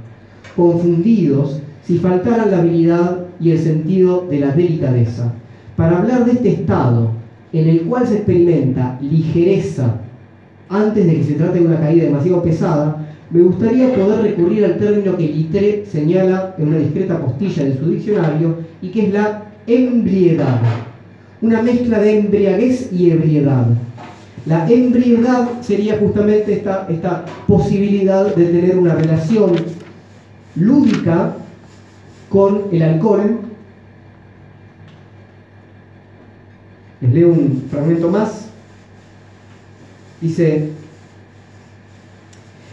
[0.56, 5.34] confundidos si faltaran la habilidad y el sentido de la delicadeza.
[5.76, 7.12] Para hablar de este estado
[7.54, 10.02] en el cual se experimenta ligereza
[10.70, 14.78] antes de que se trate de una caída demasiado pesada, me gustaría poder recurrir al
[14.78, 19.44] término que Littré señala en una discreta postilla de su diccionario y que es la
[19.68, 20.62] embriedad,
[21.42, 23.68] una mezcla de embriaguez y ebriedad.
[24.46, 29.52] La embriedad sería justamente esta, esta posibilidad de tener una relación
[30.56, 31.36] lúdica
[32.30, 33.40] con el alcohol.
[37.02, 38.49] Les leo un fragmento más.
[40.22, 40.70] Dice,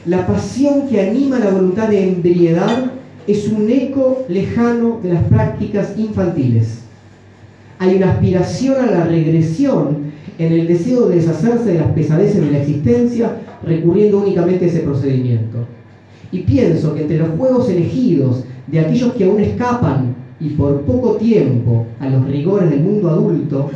[0.04, 2.92] la pasión que anima la voluntad de embriedad
[3.26, 6.80] es un eco lejano de las prácticas infantiles.
[7.78, 12.50] Hay una aspiración a la regresión en el deseo de deshacerse de las pesadeces de
[12.50, 15.66] la existencia recurriendo únicamente a ese procedimiento.
[16.32, 21.16] Y pienso que entre los juegos elegidos de aquellos que aún escapan y por poco
[21.16, 23.70] tiempo a los rigores del mundo adulto,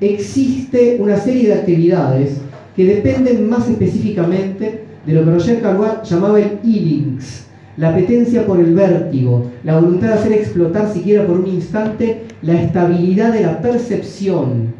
[0.00, 2.43] existe una serie de actividades
[2.74, 7.46] que dependen más específicamente de lo que Roger Carouat llamaba el illings,
[7.76, 12.60] la apetencia por el vértigo, la voluntad de hacer explotar siquiera por un instante la
[12.60, 14.74] estabilidad de la percepción,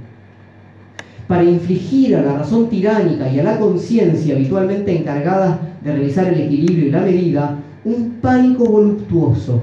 [1.27, 6.41] para infligir a la razón tiránica y a la conciencia habitualmente encargada de realizar el
[6.41, 9.63] equilibrio y la medida, un pánico voluptuoso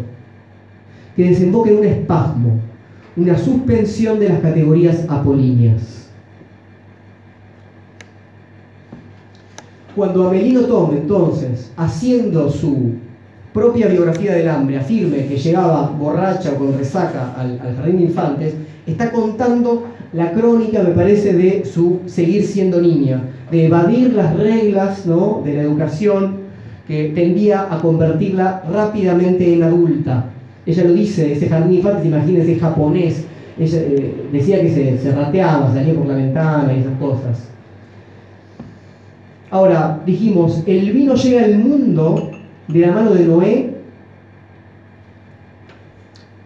[1.16, 2.60] que desemboque en un espasmo,
[3.16, 6.01] una suspensión de las categorías apolíneas.
[9.96, 12.94] Cuando Amelino Tom, entonces, haciendo su
[13.54, 18.04] propia biografía del hambre, afirme que llegaba borracha o con resaca al, al jardín de
[18.04, 18.54] infantes,
[18.86, 25.06] está contando la crónica, me parece, de su seguir siendo niña, de evadir las reglas
[25.06, 25.42] ¿no?
[25.44, 26.42] de la educación
[26.88, 30.26] que tendía a convertirla rápidamente en adulta.
[30.66, 33.26] Ella lo dice, ese jardín de infantes, imagínense, japonés,
[33.60, 37.51] ella eh, decía que se, se rateaba, salía por la ventana y esas cosas.
[39.52, 42.32] Ahora, dijimos, el vino llega al mundo
[42.70, 43.76] de la mano de Noé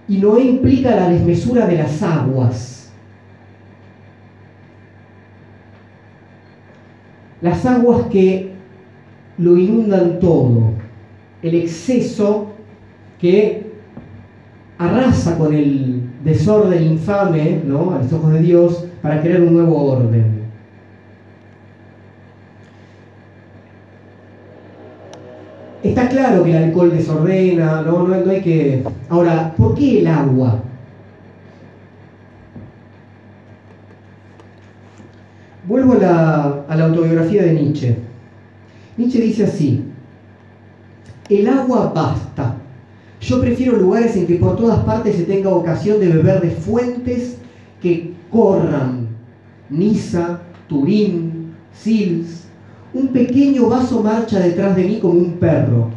[0.07, 2.91] y Noé implica la desmesura de las aguas.
[7.41, 8.53] Las aguas que
[9.37, 10.71] lo inundan todo,
[11.43, 12.53] el exceso
[13.19, 13.71] que
[14.79, 17.93] arrasa con el desorden infame ¿no?
[17.93, 20.34] a los ojos de Dios para crear un nuevo orden.
[25.85, 28.07] Está claro que el alcohol desordena, ¿no?
[28.07, 28.83] No, hay que...
[29.07, 30.63] Ahora, ¿por qué el agua?
[35.67, 37.97] Vuelvo a la, a la autobiografía de Nietzsche.
[38.97, 39.83] Nietzsche dice así,
[41.29, 42.55] el agua basta.
[43.21, 47.37] Yo prefiero lugares en que por todas partes se tenga ocasión de beber de fuentes
[47.79, 49.07] que corran.
[49.69, 52.44] Niza, Turín, Sils,
[52.95, 55.89] un pequeño vaso marcha detrás de mí como un perro.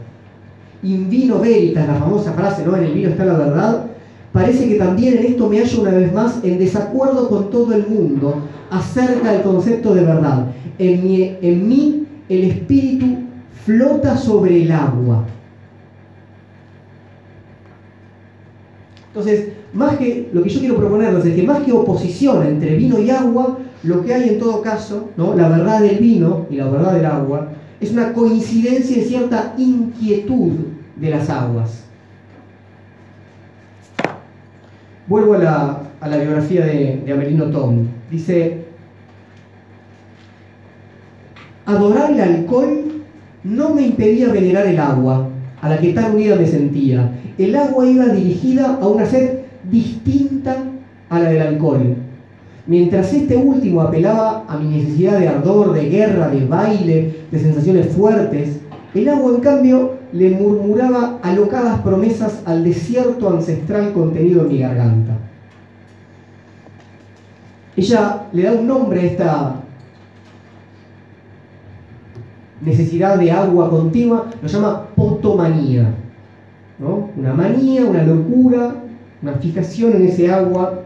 [0.82, 2.76] In vino veritas, la famosa frase, ¿no?
[2.76, 3.86] En el vino está la verdad.
[4.32, 7.86] Parece que también en esto me hallo una vez más en desacuerdo con todo el
[7.86, 10.46] mundo acerca del concepto de verdad.
[10.78, 13.06] En mí, en mí el espíritu
[13.64, 15.24] flota sobre el agua.
[19.08, 22.98] Entonces, más que lo que yo quiero proponerles es que más que oposición entre vino
[22.98, 25.34] y agua, lo que hay en todo caso, ¿no?
[25.34, 27.48] la verdad del vino y la verdad del agua,
[27.80, 30.52] es una coincidencia de cierta inquietud
[30.96, 31.84] de las aguas.
[35.06, 37.86] Vuelvo a la, biografía de, de Amelino Tom.
[38.10, 38.64] Dice,
[41.64, 43.04] adorar el alcohol
[43.44, 45.28] no me impedía venerar el agua,
[45.62, 47.12] a la que tan unida me sentía.
[47.38, 49.38] El agua iba dirigida a una sed
[49.70, 50.64] distinta
[51.08, 51.96] a la del alcohol
[52.68, 57.88] Mientras este último apelaba a mi necesidad de ardor, de guerra, de baile, de sensaciones
[57.96, 58.60] fuertes,
[58.94, 65.16] el agua en cambio le murmuraba alocadas promesas al desierto ancestral contenido en mi garganta.
[67.74, 69.56] Ella le da un nombre a esta
[72.60, 75.94] necesidad de agua continua, lo llama potomanía.
[76.78, 77.08] ¿no?
[77.16, 78.74] Una manía, una locura,
[79.22, 80.82] una fijación en ese agua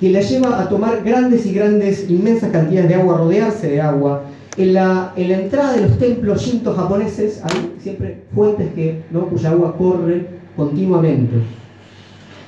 [0.00, 4.24] que la lleva a tomar grandes y grandes, inmensas cantidades de agua, rodearse de agua.
[4.56, 9.26] En la, en la entrada de los templos shinto japoneses hay siempre fuentes que, ¿no?
[9.26, 10.26] cuya agua corre
[10.56, 11.36] continuamente.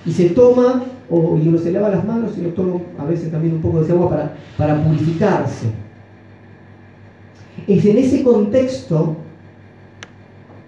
[0.07, 3.31] Y se toma, o, y uno se lava las manos y lo toma a veces
[3.31, 5.67] también un poco de ese agua para, para purificarse.
[7.69, 9.15] Es en ese contexto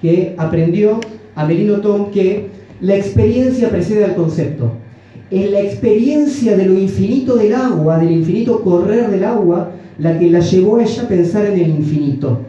[0.02, 1.00] que aprendió
[1.34, 2.50] Amelino Tom que
[2.82, 4.83] la experiencia precede al concepto
[5.30, 10.30] Es la experiencia de lo infinito del agua, del infinito correr del agua, la que
[10.30, 12.40] la llevó a ella a pensar en el infinito.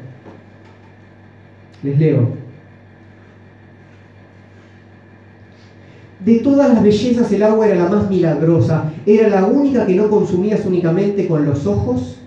[1.83, 2.45] Les leo.
[6.25, 10.09] De todas las bellezas el agua era la más milagrosa, era la única que no
[10.09, 12.17] consumías únicamente con los ojos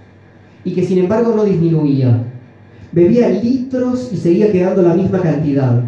[0.62, 2.22] y que sin embargo no disminuía.
[2.92, 5.82] Bebía litros y seguía quedando la misma cantidad.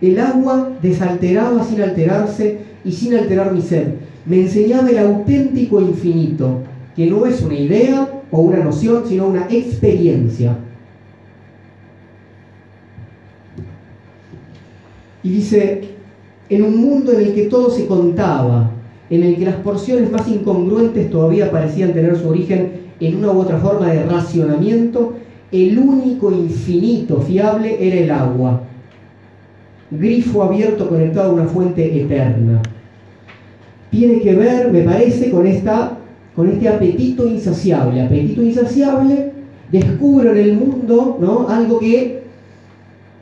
[0.00, 3.88] El agua desalteraba sin alterarse y sin alterar mi sed.
[4.26, 6.60] Me enseñaba el auténtico infinito,
[6.94, 10.56] que no es una idea o una noción, sino una experiencia.
[15.22, 15.82] Y dice,
[16.48, 18.70] en un mundo en el que todo se contaba,
[19.10, 23.40] en el que las porciones más incongruentes todavía parecían tener su origen en una u
[23.40, 25.14] otra forma de racionamiento,
[25.50, 28.62] el único infinito fiable era el agua,
[29.90, 32.62] grifo abierto conectado a una fuente eterna.
[33.90, 35.98] Tiene que ver, me parece, con, esta,
[36.36, 38.02] con este apetito insaciable.
[38.02, 39.32] Apetito insaciable,
[39.70, 41.48] descubro en el mundo ¿no?
[41.48, 42.22] algo que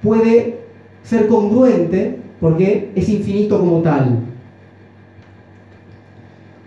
[0.02, 0.58] puede
[1.02, 4.18] ser congruente porque es infinito como tal.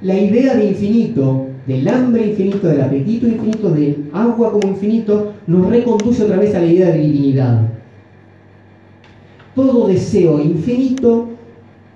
[0.02, 5.70] La idea de infinito, del hambre infinito, del apetito infinito, del agua como infinito, nos
[5.70, 7.81] reconduce otra vez a la idea de divinidad.
[9.56, 11.28] Todo deseo infinito,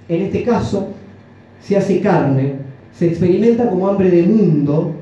[0.10, 0.88] en este caso,
[1.62, 2.56] se hace carne,
[2.92, 4.94] se experimenta como hambre de mundo,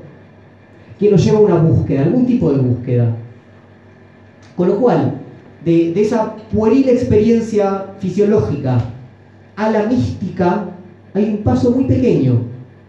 [0.98, 3.16] que nos lleva a una búsqueda, algún tipo de búsqueda.
[4.56, 5.14] Con lo cual,
[5.64, 8.78] de, esa pueril experiencia fisiológica
[9.56, 10.66] a la mística,
[11.12, 12.42] hay un paso muy pequeño,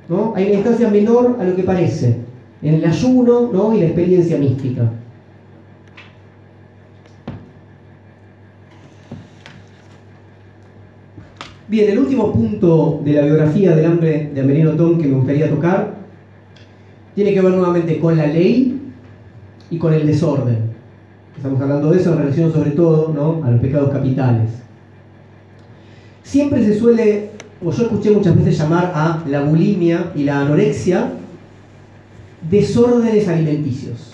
[0.10, 0.34] ¿no?
[0.36, 2.18] Hay una instancia menor a lo que parece,
[2.62, 3.76] en el ayuno ¿no?
[3.76, 4.92] y la experiencia mística.
[11.76, 15.50] Bien, el último punto de la biografía del hambre de Amerino Tom que me gustaría
[15.50, 15.94] tocar
[17.14, 18.80] tiene que ver nuevamente con la ley
[19.70, 20.58] y con el desorden.
[21.36, 23.46] Estamos hablando de eso en relación sobre todo ¿no?
[23.46, 24.52] a los pecados capitales.
[26.24, 31.10] Siempre se suele, o yo escuché muchas veces llamar a la bulimia y la anorexia
[32.50, 34.14] desórdenes alimenticios.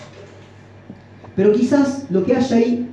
[1.36, 2.88] Pero quizás lo que haya ahí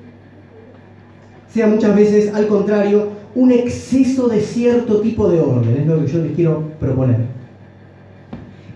[1.51, 6.12] sea muchas veces al contrario un exceso de cierto tipo de orden, es lo que
[6.12, 7.22] yo les quiero proponer.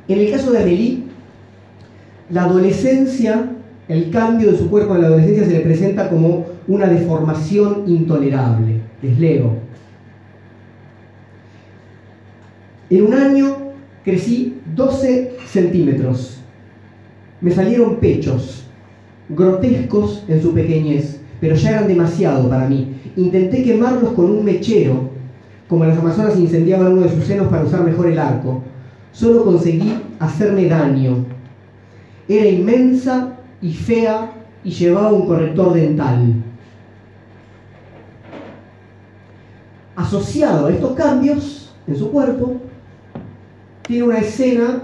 [0.08, 1.04] En el caso de Amelie,
[2.30, 3.52] la adolescencia,
[3.90, 8.80] el cambio de su cuerpo en la adolescencia se le presenta como una deformación intolerable.
[9.02, 9.58] Les leo.
[12.90, 13.58] En un año
[14.06, 16.38] crecí 12 centímetros.
[17.42, 18.64] Me salieron pechos,
[19.28, 21.13] grotescos en su pequeñez,
[21.44, 25.10] pero ya eran demasiado para mí Intenté quemarlos con un mechero,
[25.68, 28.64] como las amazonas incendiaban uno de sus senos para usar mejor el arco.
[29.12, 31.26] Solo conseguí hacerme daño.
[32.28, 34.32] Era inmensa y fea
[34.64, 36.34] y llevaba un corrector dental.
[39.96, 42.62] Asociado a estos cambios en su cuerpo,
[43.86, 44.82] tiene una escena,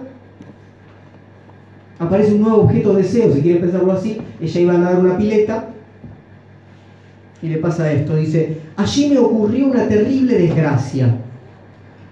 [1.98, 5.18] aparece un nuevo objeto de deseo, si quieren pensarlo así, ella iba a dar una
[5.18, 5.69] pileta
[7.42, 8.16] y le pasa esto.
[8.16, 11.16] Dice, allí me ocurrió una terrible desgracia.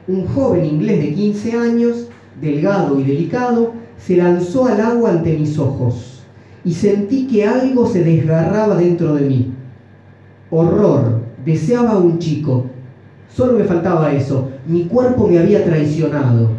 [0.07, 2.07] Un joven inglés de 15 años,
[2.39, 6.17] delgado y delicado, se lanzó al agua ante mis ojos
[6.63, 9.53] y sentí que algo se desgarraba dentro de mí.
[10.49, 12.65] Horror, deseaba a un chico.
[13.33, 14.49] Solo me faltaba eso.
[14.67, 16.49] Mi cuerpo me había traicionado.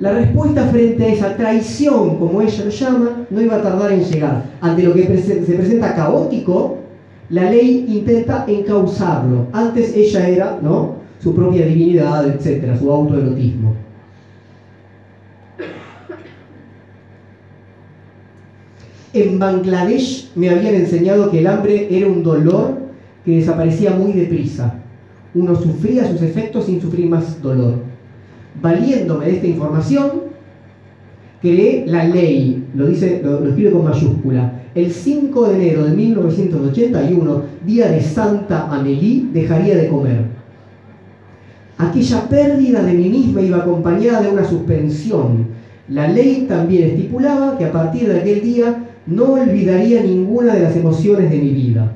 [0.00, 4.02] La respuesta frente a esa traición, como ella lo llama, no iba a tardar en
[4.02, 4.44] llegar.
[4.62, 6.78] Ante lo que se presenta caótico,
[7.28, 9.48] la ley intenta encauzarlo.
[9.52, 10.94] Antes ella era ¿no?
[11.22, 13.74] su propia divinidad, etc., su autoerotismo.
[19.12, 22.78] En Bangladesh me habían enseñado que el hambre era un dolor
[23.22, 24.76] que desaparecía muy deprisa.
[25.34, 27.89] Uno sufría sus efectos sin sufrir más dolor
[28.60, 30.10] valiéndome de esta información,
[31.40, 34.52] creé la ley, lo, dice, lo, escribe con mayúscula.
[34.74, 40.24] El 5 de enero de 1981, día de Santa Amélie, dejaría de comer.
[41.78, 45.48] Aquella pérdida de mí misma iba acompañada de una suspensión.
[45.88, 50.76] La ley también estipulaba que a partir de aquel día no olvidaría ninguna de las
[50.76, 51.92] emociones de mi vida.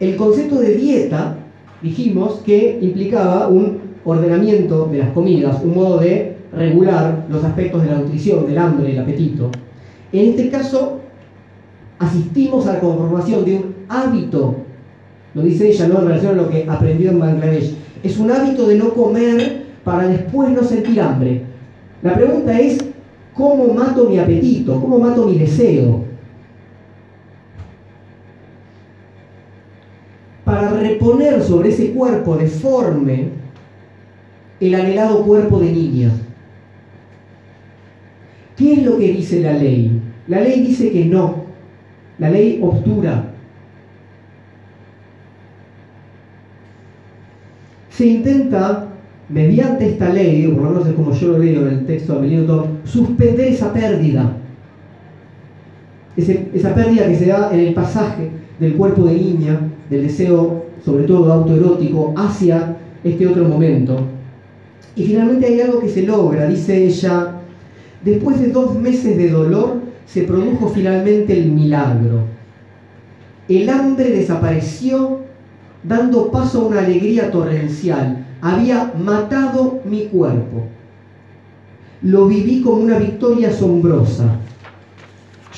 [0.00, 1.36] El concepto de dieta,
[1.80, 3.77] dijimos que implicaba un
[4.10, 8.92] ordenamiento de las comidas, un modo de regular los aspectos de la nutrición, del hambre,
[8.92, 9.50] el apetito.
[10.12, 11.00] En este caso,
[11.98, 14.68] asistimos a la conformación de un hábito
[15.34, 16.00] lo dice ella ¿no?
[16.00, 17.76] en relación a lo que aprendió en Bangladesh.
[18.02, 21.42] Es un hábito de no comer para después no sentir hambre.
[22.02, 22.78] La pregunta es,
[23.34, 24.80] ¿cómo mato mi apetito?
[24.80, 26.04] ¿Cómo mato mi deseo?
[30.44, 33.28] Para reponer sobre ese cuerpo deforme
[34.60, 36.10] el anhelado cuerpo de niña.
[38.56, 40.00] ¿Qué es lo que dice la ley?
[40.26, 41.44] La ley dice que no.
[42.18, 43.32] La ley obtura.
[47.90, 48.88] Se intenta,
[49.28, 52.12] mediante esta ley, o por lo menos es como yo lo leo en el texto
[52.12, 54.36] de Amelino Tom, suspender esa pérdida.
[56.16, 61.04] esa pérdida que se da en el pasaje del cuerpo de niña, del deseo, sobre
[61.04, 64.17] todo autoerótico, hacia este otro momento.
[64.98, 67.36] Y finalmente hay algo que se logra, dice ella,
[68.04, 72.24] después de dos meses de dolor, se produjo finalmente el milagro.
[73.48, 75.20] El hambre desapareció
[75.84, 78.26] dando paso a una alegría torrencial.
[78.40, 80.64] Había matado mi cuerpo.
[82.02, 84.40] Lo viví como una victoria asombrosa.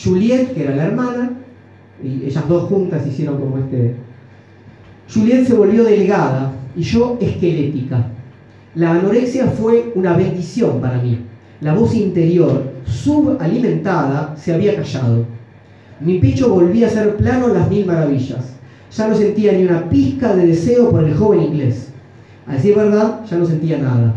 [0.05, 1.31] Juliette, que era la hermana,
[2.05, 3.95] y ellas dos juntas hicieron como este...
[5.11, 8.07] Juliette se volvió delgada y yo esquelética.
[8.74, 11.18] La anorexia fue una bendición para mí.
[11.60, 15.24] La voz interior, subalimentada, se había callado.
[16.01, 18.55] Mi pecho volvía a ser plano en las mil maravillas.
[18.97, 21.88] Ya no sentía ni una pizca de deseo por el joven inglés.
[22.47, 24.14] A decir verdad, ya no sentía nada.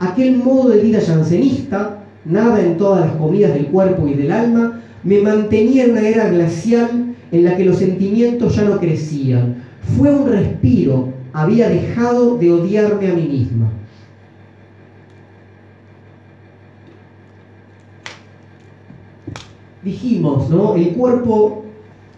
[0.00, 4.80] Aquel modo de vida jansenista, nada en todas las comidas del cuerpo y del alma,
[5.04, 9.62] me mantenía en una era glacial en la que los sentimientos ya no crecían.
[9.96, 13.70] Fue un respiro, había dejado de odiarme a mí misma.
[19.86, 20.74] dijimos, ¿no?
[20.74, 21.62] El cuerpo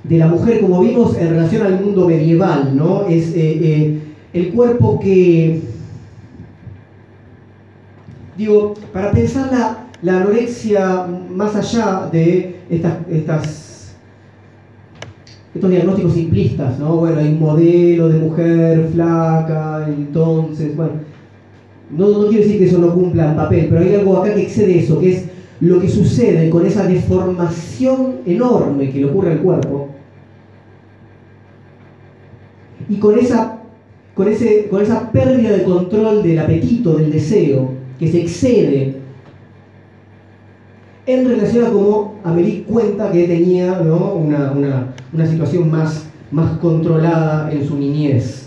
[0.02, 3.06] de la mujer, como vimos en relación al mundo medieval, ¿no?
[3.06, 4.00] Es eh, eh,
[4.32, 5.60] el cuerpo que,
[8.38, 13.67] digo, para pensar la, anorexia más allá de estas,
[15.58, 16.96] estos diagnósticos simplistas, ¿no?
[16.96, 20.92] Bueno, hay un modelo de mujer flaca, entonces, bueno,
[21.90, 24.42] no, no quiero decir que eso no cumpla el papel, pero hay algo acá que
[24.42, 25.24] excede eso, que es
[25.60, 29.88] lo que sucede con esa deformación enorme que le ocurre al cuerpo
[32.88, 33.58] y con esa,
[34.14, 38.97] con, ese, con esa pérdida de control del apetito, del deseo, que se excede
[41.08, 47.78] en relación a cómo Amelie cuenta que tenía una, situación más, más controlada en su
[47.78, 48.46] niñez.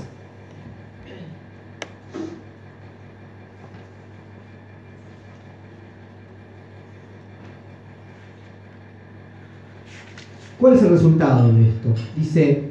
[10.60, 11.90] ¿Cuál es el resultado de esto?
[12.16, 12.66] Dice,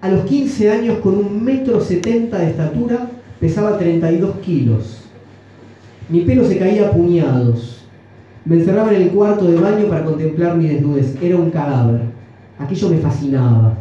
[0.00, 3.08] a los 15 años, con un metro setenta de estatura,
[3.38, 5.02] pesaba 32 kilos.
[6.08, 7.85] Mi pelo se caía a puñados.
[8.46, 11.20] Me encerraba en el cuarto de baño para contemplar mi desnudez.
[11.20, 12.02] Era un cadáver.
[12.58, 13.76] Aquello me fascinaba.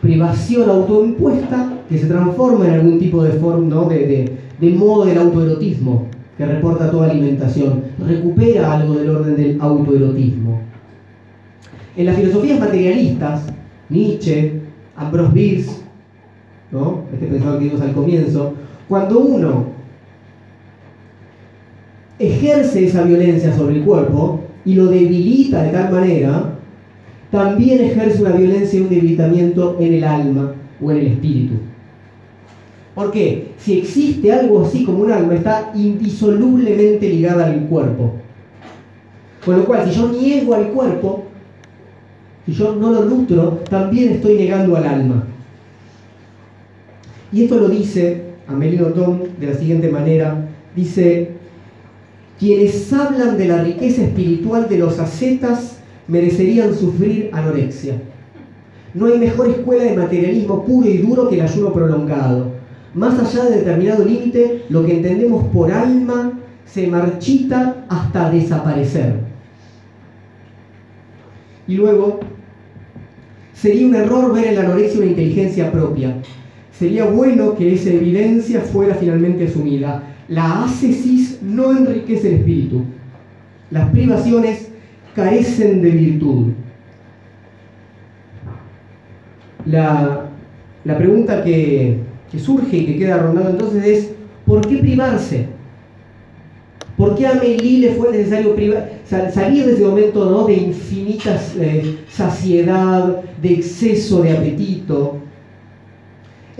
[0.00, 6.06] Privación autoimpuesta que se transforma en algún tipo de, forma, de, de modo del autoerotismo
[6.36, 10.60] que reporta toda alimentación, recupera algo del orden del autoerotismo.
[11.96, 13.42] En las filosofías materialistas,
[13.88, 14.60] Nietzsche,
[14.96, 15.82] Ambrose Bierce,
[16.70, 17.02] ¿no?
[17.12, 18.54] este pensador que vimos al comienzo,
[18.88, 19.66] cuando uno
[22.18, 26.58] ejerce esa violencia sobre el cuerpo y lo debilita de tal manera,
[27.30, 31.54] también ejerce una violencia y un debilitamiento en el alma o en el espíritu.
[32.94, 33.52] ¿Por qué?
[33.56, 38.12] Si existe algo así como un alma, está indisolublemente ligada al cuerpo.
[39.44, 41.24] Con lo cual, si yo niego al cuerpo,
[42.44, 45.24] si yo no lo nutro, también estoy negando al alma.
[47.32, 50.48] Y esto lo dice Amelino Tom de la siguiente manera.
[50.74, 51.32] Dice,
[52.38, 55.78] quienes hablan de la riqueza espiritual de los ascetas
[56.08, 58.00] merecerían sufrir anorexia.
[58.94, 62.62] No hay mejor escuela de materialismo puro y duro que el ayuno prolongado
[62.94, 66.32] más allá de determinado límite, lo que entendemos por alma
[66.66, 69.14] se marchita hasta desaparecer.
[71.66, 72.20] Y luego,
[73.54, 76.16] sería un error ver en la anorexia una inteligencia propia.
[76.82, 80.02] Sería bueno que esa evidencia fuera finalmente asumida.
[80.26, 82.82] La ascesis no enriquece el espíritu.
[83.70, 84.68] Las privaciones
[85.14, 86.46] carecen de virtud.
[89.64, 90.24] La,
[90.84, 91.98] la pregunta que,
[92.32, 94.10] que surge y que queda rondando entonces es,
[94.44, 95.46] ¿por qué privarse?
[96.96, 98.56] ¿Por qué a Amélie le fue necesario
[99.32, 100.46] salir de ese momento ¿no?
[100.48, 105.21] de infinita eh, saciedad, de exceso de apetito?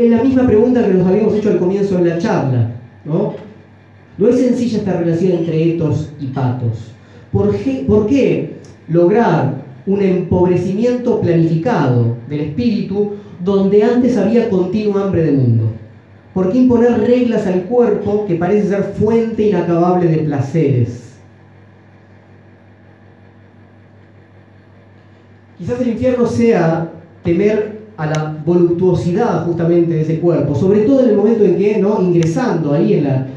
[0.03, 2.73] Es la misma pregunta que nos habíamos hecho al comienzo de la charla.
[3.05, 3.35] ¿no?
[4.19, 6.91] no es sencilla esta relación entre etos y patos.
[7.31, 8.57] ¿Por qué, ¿Por qué
[8.89, 13.12] lograr un empobrecimiento planificado del espíritu
[13.45, 15.70] donde antes había continua hambre de mundo?
[16.35, 21.12] ¿Por qué imponer reglas al cuerpo que parece ser fuente inacabable de placeres?
[25.59, 26.91] Quizás el infierno sea
[27.23, 31.79] temer a la voluptuosidad justamente de ese cuerpo, sobre todo en el momento en que,
[31.79, 32.03] ¿no?
[32.03, 33.29] ingresando ahí en la,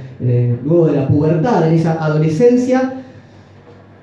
[0.64, 2.94] luego de la pubertad, en esa adolescencia,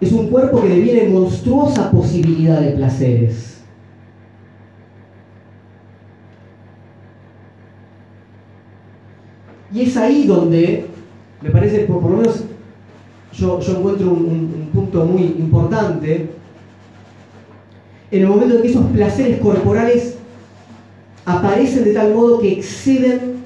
[0.00, 3.60] es un cuerpo que deviene monstruosa posibilidad de placeres.
[9.74, 10.86] Y es ahí donde,
[11.40, 12.44] me parece, por, lo menos
[13.32, 16.28] yo, encuentro un, punto muy importante,
[18.12, 20.18] en el momento en que esos placeres corporales
[21.24, 23.42] aparecen de tal modo que exceden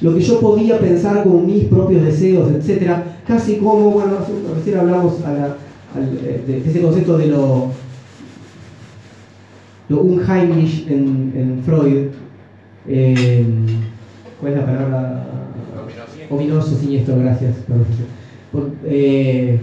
[0.00, 2.92] lo que yo podía pensar como mis propios deseos, etc.
[3.26, 4.12] Casi como, bueno,
[4.54, 5.14] recién hablamos
[5.96, 7.70] eh, de, ese concepto de lo,
[9.88, 12.08] lo unheimlich en, Freud.
[12.86, 13.44] Eh,
[14.40, 15.24] ¿Cuál es la palabra?
[16.30, 17.54] ominoso, siniestro, gracias.
[18.84, 19.58] Eh,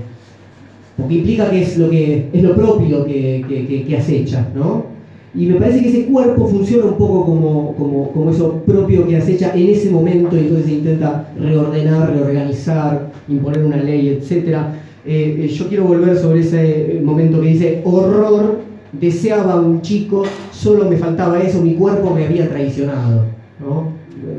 [0.98, 4.95] porque implica que es lo, que, es lo propio que, que, acecha, ¿no?
[5.36, 9.52] Y me parece que ese cuerpo funciona un poco como, como, eso propio que acecha
[9.54, 14.58] en ese momento y entonces intenta reordenar, reorganizar, imponer una ley, etc.
[15.06, 18.60] Eh, eh, yo quiero volver sobre ese momento que dice, horror,
[18.94, 23.26] deseaba un chico, solo me faltaba eso, mi cuerpo me había traicionado.
[23.60, 23.92] ¿no?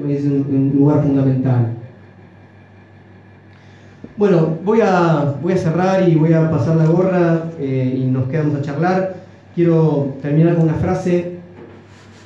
[0.09, 1.77] Es un lugar fundamental.
[4.17, 8.29] Bueno, voy a, voy a cerrar y voy a pasar la gorra eh, y nos
[8.29, 9.16] quedamos a charlar.
[9.57, 11.37] Quiero terminar con una frase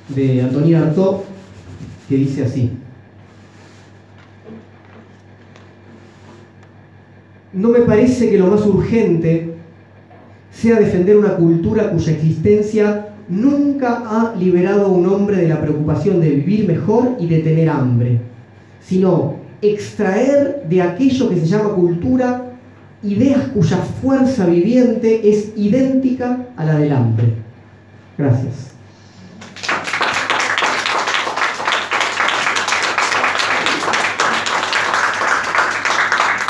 [0.08, 1.18] de Antonio Artaud
[2.08, 2.72] que dice así.
[7.52, 9.54] No me parece que lo más urgente
[10.50, 16.20] sea defender una cultura cuya existencia nunca ha liberado a un hombre de la preocupación
[16.20, 18.18] de vivir mejor y de tener hambre,
[18.82, 22.49] sino extraer de aquello que se llama cultura
[23.02, 27.34] ideas cuya fuerza viviente es idéntica a la del hambre.
[28.18, 28.70] Gracias.